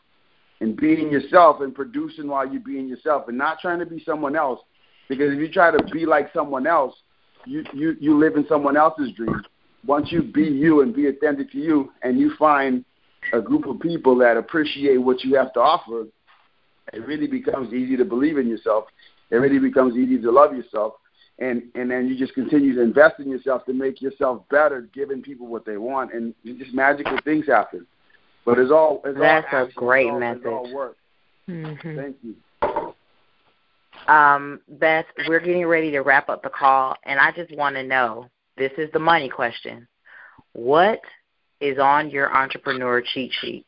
And 0.60 0.76
being 0.76 1.10
yourself 1.10 1.60
and 1.60 1.74
producing 1.74 2.28
while 2.28 2.50
you're 2.50 2.60
being 2.60 2.88
yourself 2.88 3.28
and 3.28 3.36
not 3.36 3.58
trying 3.60 3.80
to 3.80 3.86
be 3.86 4.02
someone 4.04 4.36
else. 4.36 4.60
Because 5.08 5.32
if 5.32 5.38
you 5.38 5.50
try 5.50 5.70
to 5.70 5.82
be 5.92 6.06
like 6.06 6.30
someone 6.32 6.66
else, 6.66 6.94
you, 7.44 7.64
you, 7.74 7.96
you 8.00 8.18
live 8.18 8.36
in 8.36 8.46
someone 8.48 8.76
else's 8.76 9.12
dream. 9.12 9.42
Once 9.86 10.10
you 10.10 10.22
be 10.22 10.44
you 10.44 10.80
and 10.80 10.94
be 10.94 11.08
authentic 11.08 11.52
to 11.52 11.58
you 11.58 11.92
and 12.02 12.18
you 12.18 12.34
find 12.38 12.84
a 13.32 13.40
group 13.40 13.66
of 13.66 13.80
people 13.80 14.16
that 14.18 14.36
appreciate 14.36 14.96
what 14.96 15.22
you 15.24 15.34
have 15.34 15.52
to 15.54 15.60
offer, 15.60 16.06
it 16.92 17.06
really 17.06 17.26
becomes 17.26 17.72
easy 17.72 17.96
to 17.96 18.04
believe 18.04 18.38
in 18.38 18.48
yourself. 18.48 18.84
It 19.30 19.36
really 19.36 19.58
becomes 19.58 19.96
easy 19.96 20.20
to 20.20 20.30
love 20.30 20.54
yourself. 20.54 20.94
And 21.38 21.64
and 21.74 21.90
then 21.90 22.06
you 22.06 22.16
just 22.16 22.34
continue 22.34 22.74
to 22.76 22.80
invest 22.80 23.18
in 23.18 23.28
yourself 23.28 23.64
to 23.66 23.72
make 23.72 24.00
yourself 24.00 24.48
better, 24.50 24.88
giving 24.94 25.20
people 25.20 25.48
what 25.48 25.66
they 25.66 25.76
want, 25.76 26.12
and 26.14 26.32
just 26.44 26.72
magical 26.72 27.18
things 27.24 27.46
happen. 27.46 27.86
But 28.44 28.58
it's 28.58 28.70
all 28.70 29.00
it's 29.04 29.18
that's 29.18 29.46
all 29.52 29.64
a 29.64 29.72
great 29.72 30.10
all, 30.10 30.20
message. 30.20 30.46
All 30.46 30.74
work. 30.74 30.96
Mm-hmm. 31.48 31.96
Thank 31.96 32.16
you. 32.22 32.34
Um, 34.12 34.60
Beth, 34.68 35.06
we're 35.28 35.40
getting 35.40 35.66
ready 35.66 35.90
to 35.92 36.00
wrap 36.00 36.28
up 36.28 36.42
the 36.42 36.50
call, 36.50 36.94
and 37.04 37.18
I 37.18 37.32
just 37.32 37.54
want 37.56 37.76
to 37.76 37.82
know 37.82 38.28
this 38.56 38.72
is 38.76 38.90
the 38.92 38.98
money 38.98 39.28
question. 39.28 39.88
What 40.52 41.00
is 41.60 41.78
on 41.78 42.10
your 42.10 42.34
entrepreneur 42.34 43.00
cheat 43.00 43.32
sheet? 43.40 43.64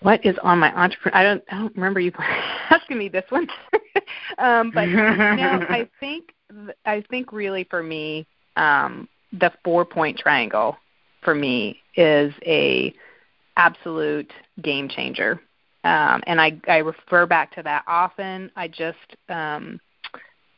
What 0.00 0.24
is 0.24 0.36
on 0.42 0.58
my 0.58 0.74
entrepreneur? 0.76 1.16
I 1.16 1.22
don't. 1.22 1.44
I 1.50 1.58
don't 1.58 1.74
remember 1.74 2.00
you 2.00 2.12
asking 2.70 2.98
me 2.98 3.08
this 3.08 3.24
one. 3.28 3.46
um, 4.38 4.70
but 4.74 4.86
no, 4.86 5.64
I 5.68 5.88
think 6.00 6.34
I 6.84 7.04
think 7.10 7.32
really 7.32 7.64
for 7.64 7.82
me, 7.82 8.26
um, 8.56 9.08
the 9.32 9.52
four 9.64 9.84
point 9.84 10.18
triangle 10.18 10.76
for 11.22 11.34
me 11.34 11.80
is 11.96 12.32
a 12.44 12.94
absolute 13.56 14.30
game 14.62 14.88
changer. 14.88 15.40
Um, 15.84 16.22
and 16.26 16.40
I, 16.40 16.60
I 16.68 16.78
refer 16.78 17.26
back 17.26 17.54
to 17.54 17.62
that 17.62 17.84
often. 17.86 18.50
I 18.56 18.68
just, 18.68 19.16
um, 19.28 19.80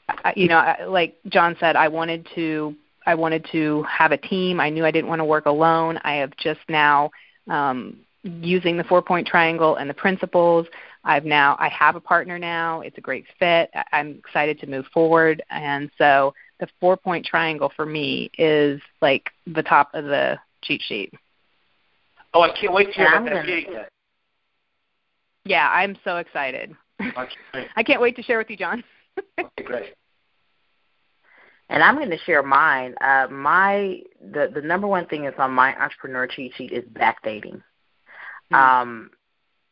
I, 0.09 0.33
you 0.37 0.49
know, 0.49 0.75
like 0.89 1.17
John 1.29 1.57
said, 1.61 1.77
I 1.77 1.89
wanted 1.89 2.27
to, 2.35 2.75
I 3.05 3.15
wanted 3.15 3.47
to 3.53 3.83
have 3.83 4.13
a 4.13 4.17
team. 4.17 4.59
I 4.59 4.71
knew 4.71 4.85
I 4.85 4.91
didn't 4.91 5.09
want 5.09 5.21
to 5.21 5.25
work 5.27 5.47
alone. 5.47 5.99
I 6.03 6.15
have 6.15 6.35
just 6.37 6.61
now, 6.69 7.11
um, 7.49 7.99
using 8.23 8.77
the 8.77 8.85
four 8.85 9.03
point 9.03 9.27
triangle 9.27 9.77
and 9.77 9.89
the 9.89 9.95
principles. 9.95 10.67
I've 11.05 11.25
now, 11.25 11.57
I 11.59 11.69
have 11.69 11.95
a 11.95 12.01
partner 12.01 12.39
now. 12.39 12.81
It's 12.81 12.99
a 12.99 13.03
great 13.03 13.25
fit. 13.39 13.71
I'm 13.93 14.17
excited 14.19 14.59
to 14.61 14.67
move 14.67 14.87
forward. 14.93 15.43
And 15.51 15.91
so 15.99 16.35
the 16.61 16.69
four 16.81 16.97
point 16.97 17.25
triangle 17.25 17.73
for 17.75 17.87
me 17.87 18.31
is 18.39 18.81
like 19.01 19.31
the 19.47 19.63
top 19.63 19.91
of 19.95 20.05
the 20.05 20.39
cheat 20.63 20.83
sheet. 20.83 21.13
Oh, 22.35 22.43
I 22.43 22.51
can't 22.59 22.73
wait 22.73 22.87
to 22.89 22.93
hear 22.93 23.07
about 23.07 23.25
that 23.25 23.47
gonna- 23.47 23.87
Yeah, 25.45 25.69
I'm 25.71 25.97
so 26.05 26.19
excited. 26.19 26.75
Okay, 27.01 27.37
I 27.77 27.83
can't 27.83 28.01
wait 28.01 28.17
to 28.17 28.23
share 28.23 28.39
with 28.39 28.51
you, 28.51 28.57
John. 28.57 28.85
okay, 29.39 29.65
great. 29.65 29.95
And 31.71 31.83
I'm 31.83 31.97
going 31.97 32.11
to 32.11 32.19
share 32.19 32.43
mine. 32.43 32.95
Uh, 33.01 33.27
my 33.31 34.01
the 34.33 34.51
the 34.55 34.63
number 34.63 34.87
one 34.87 35.07
thing 35.07 35.25
that's 35.25 35.39
on 35.39 35.53
my 35.53 35.79
entrepreneur 35.81 36.27
cheat 36.27 36.55
sheet 36.57 36.73
is 36.73 36.85
backdating. 36.85 37.63
Hmm. 38.51 38.55
Um, 38.55 39.11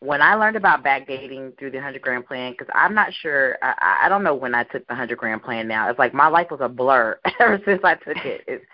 when 0.01 0.21
I 0.21 0.35
learned 0.35 0.57
about 0.57 0.85
backdating 0.85 1.59
through 1.59 1.71
the 1.71 1.81
hundred 1.81 2.03
grand 2.03 2.27
plan, 2.27 2.53
because 2.53 2.69
I'm 2.75 2.95
not 2.95 3.13
sure, 3.15 3.57
I, 3.63 4.03
I 4.05 4.09
don't 4.09 4.23
know 4.23 4.35
when 4.35 4.55
I 4.55 4.65
took 4.65 4.87
the 4.87 4.95
hundred 4.95 5.19
grand 5.19 5.43
plan. 5.43 5.67
Now 5.67 5.89
it's 5.89 5.99
like 5.99 6.13
my 6.13 6.29
life 6.29 6.49
was 6.51 6.61
a 6.63 6.69
blur 6.69 7.19
ever 7.41 7.61
since 7.65 7.81
I 7.83 7.95
took 7.95 8.25
it. 8.25 8.43
It's, 8.47 8.65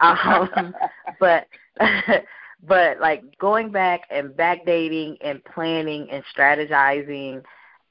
um, 0.00 0.74
but 1.20 1.46
but 2.66 3.00
like 3.00 3.22
going 3.38 3.70
back 3.70 4.02
and 4.10 4.30
backdating 4.30 5.16
and 5.22 5.42
planning 5.44 6.08
and 6.10 6.22
strategizing 6.36 7.42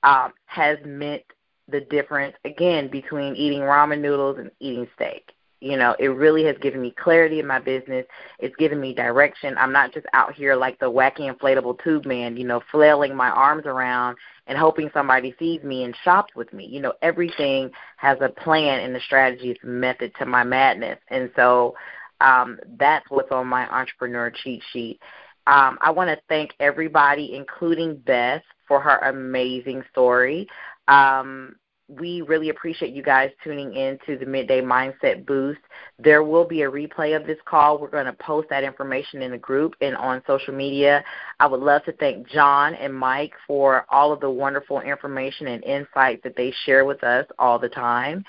um, 0.03 0.33
has 0.45 0.77
meant 0.85 1.23
the 1.67 1.81
difference 1.81 2.35
again 2.45 2.89
between 2.89 3.35
eating 3.35 3.61
ramen 3.61 3.99
noodles 3.99 4.37
and 4.37 4.51
eating 4.59 4.87
steak. 4.95 5.31
You 5.65 5.77
know, 5.77 5.95
it 5.97 6.09
really 6.09 6.45
has 6.45 6.55
given 6.59 6.79
me 6.79 6.91
clarity 6.91 7.39
in 7.39 7.47
my 7.47 7.57
business. 7.57 8.05
It's 8.37 8.55
given 8.57 8.79
me 8.79 8.93
direction. 8.93 9.55
I'm 9.57 9.73
not 9.73 9.91
just 9.91 10.05
out 10.13 10.31
here 10.31 10.55
like 10.55 10.77
the 10.77 10.91
wacky 10.91 11.21
inflatable 11.21 11.83
tube 11.83 12.05
man, 12.05 12.37
you 12.37 12.45
know, 12.45 12.61
flailing 12.71 13.15
my 13.15 13.29
arms 13.31 13.65
around 13.65 14.15
and 14.45 14.59
hoping 14.59 14.91
somebody 14.93 15.33
sees 15.39 15.63
me 15.63 15.83
and 15.83 15.95
shops 16.03 16.35
with 16.35 16.53
me. 16.53 16.67
You 16.67 16.81
know, 16.81 16.93
everything 17.01 17.71
has 17.97 18.15
a 18.21 18.29
plan 18.29 18.81
and 18.81 18.95
a 18.95 19.01
strategy, 19.01 19.57
method 19.63 20.13
to 20.19 20.27
my 20.27 20.43
madness. 20.43 20.99
And 21.07 21.31
so 21.35 21.73
um, 22.21 22.59
that's 22.77 23.09
what's 23.09 23.31
on 23.31 23.47
my 23.47 23.67
entrepreneur 23.75 24.29
cheat 24.29 24.61
sheet. 24.71 24.99
Um, 25.47 25.79
I 25.81 25.89
want 25.89 26.11
to 26.11 26.21
thank 26.29 26.51
everybody, 26.59 27.33
including 27.33 27.97
Beth, 28.05 28.43
for 28.67 28.79
her 28.79 28.99
amazing 28.99 29.83
story. 29.91 30.47
Um, 30.87 31.55
we 31.87 32.21
really 32.21 32.49
appreciate 32.49 32.93
you 32.93 33.03
guys 33.03 33.29
tuning 33.43 33.75
in 33.75 33.99
to 34.05 34.17
the 34.17 34.25
Midday 34.25 34.61
Mindset 34.61 35.25
Boost. 35.25 35.59
There 35.99 36.23
will 36.23 36.45
be 36.45 36.63
a 36.63 36.71
replay 36.71 37.15
of 37.15 37.27
this 37.27 37.37
call. 37.45 37.77
We're 37.77 37.89
going 37.89 38.05
to 38.05 38.13
post 38.13 38.49
that 38.49 38.63
information 38.63 39.21
in 39.21 39.31
the 39.31 39.37
group 39.37 39.75
and 39.81 39.95
on 39.95 40.23
social 40.25 40.53
media. 40.53 41.03
I 41.39 41.47
would 41.47 41.61
love 41.61 41.83
to 41.85 41.91
thank 41.93 42.27
John 42.27 42.73
and 42.75 42.93
Mike 42.93 43.33
for 43.45 43.85
all 43.89 44.11
of 44.11 44.19
the 44.19 44.29
wonderful 44.29 44.81
information 44.81 45.47
and 45.47 45.63
insight 45.63 46.23
that 46.23 46.35
they 46.35 46.53
share 46.65 46.85
with 46.85 47.03
us 47.03 47.25
all 47.37 47.59
the 47.59 47.69
time. 47.69 48.25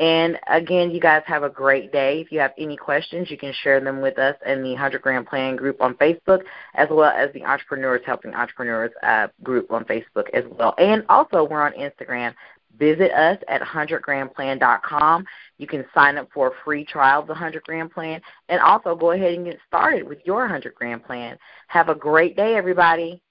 And 0.00 0.38
again, 0.48 0.90
you 0.92 0.98
guys 0.98 1.22
have 1.26 1.42
a 1.42 1.50
great 1.50 1.92
day. 1.92 2.22
If 2.22 2.32
you 2.32 2.40
have 2.40 2.52
any 2.56 2.74
questions, 2.74 3.30
you 3.30 3.36
can 3.36 3.52
share 3.62 3.80
them 3.80 4.00
with 4.00 4.18
us 4.18 4.34
in 4.46 4.62
the 4.62 4.70
100 4.70 5.02
Grand 5.02 5.26
Plan 5.26 5.56
group 5.56 5.78
on 5.82 5.92
Facebook, 5.94 6.40
as 6.74 6.88
well 6.90 7.10
as 7.10 7.30
the 7.34 7.44
Entrepreneurs 7.44 8.00
Helping 8.06 8.34
Entrepreneurs 8.34 8.92
uh, 9.02 9.28
group 9.42 9.70
on 9.70 9.84
Facebook 9.84 10.30
as 10.32 10.44
well. 10.58 10.74
And 10.78 11.04
also, 11.10 11.44
we're 11.44 11.60
on 11.60 11.72
Instagram. 11.72 12.32
Visit 12.78 13.10
us 13.12 13.38
at 13.48 13.60
100grandplan.com. 13.60 15.24
You 15.58 15.66
can 15.66 15.84
sign 15.92 16.16
up 16.18 16.28
for 16.32 16.48
a 16.48 16.52
free 16.64 16.84
trial 16.84 17.20
of 17.20 17.26
the 17.26 17.32
100 17.32 17.62
Grand 17.64 17.90
Plan, 17.90 18.20
and 18.48 18.60
also 18.60 18.94
go 18.94 19.10
ahead 19.10 19.34
and 19.34 19.44
get 19.44 19.58
started 19.66 20.06
with 20.06 20.18
your 20.24 20.40
100 20.40 20.74
Grand 20.74 21.04
Plan. 21.04 21.36
Have 21.68 21.88
a 21.88 21.94
great 21.94 22.36
day, 22.36 22.54
everybody. 22.56 23.22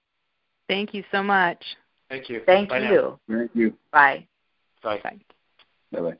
Thank 0.67 0.93
you 0.93 1.03
so 1.11 1.23
much. 1.23 1.63
Thank 2.09 2.29
you. 2.29 2.41
Thank 2.45 2.69
Bye 2.69 2.79
you. 2.79 3.19
Thank 3.27 3.51
you. 3.53 3.73
Bye. 3.91 4.27
Bye. 4.83 4.99
Bye. 5.03 5.19
Bye 5.91 6.01
bye. 6.01 6.17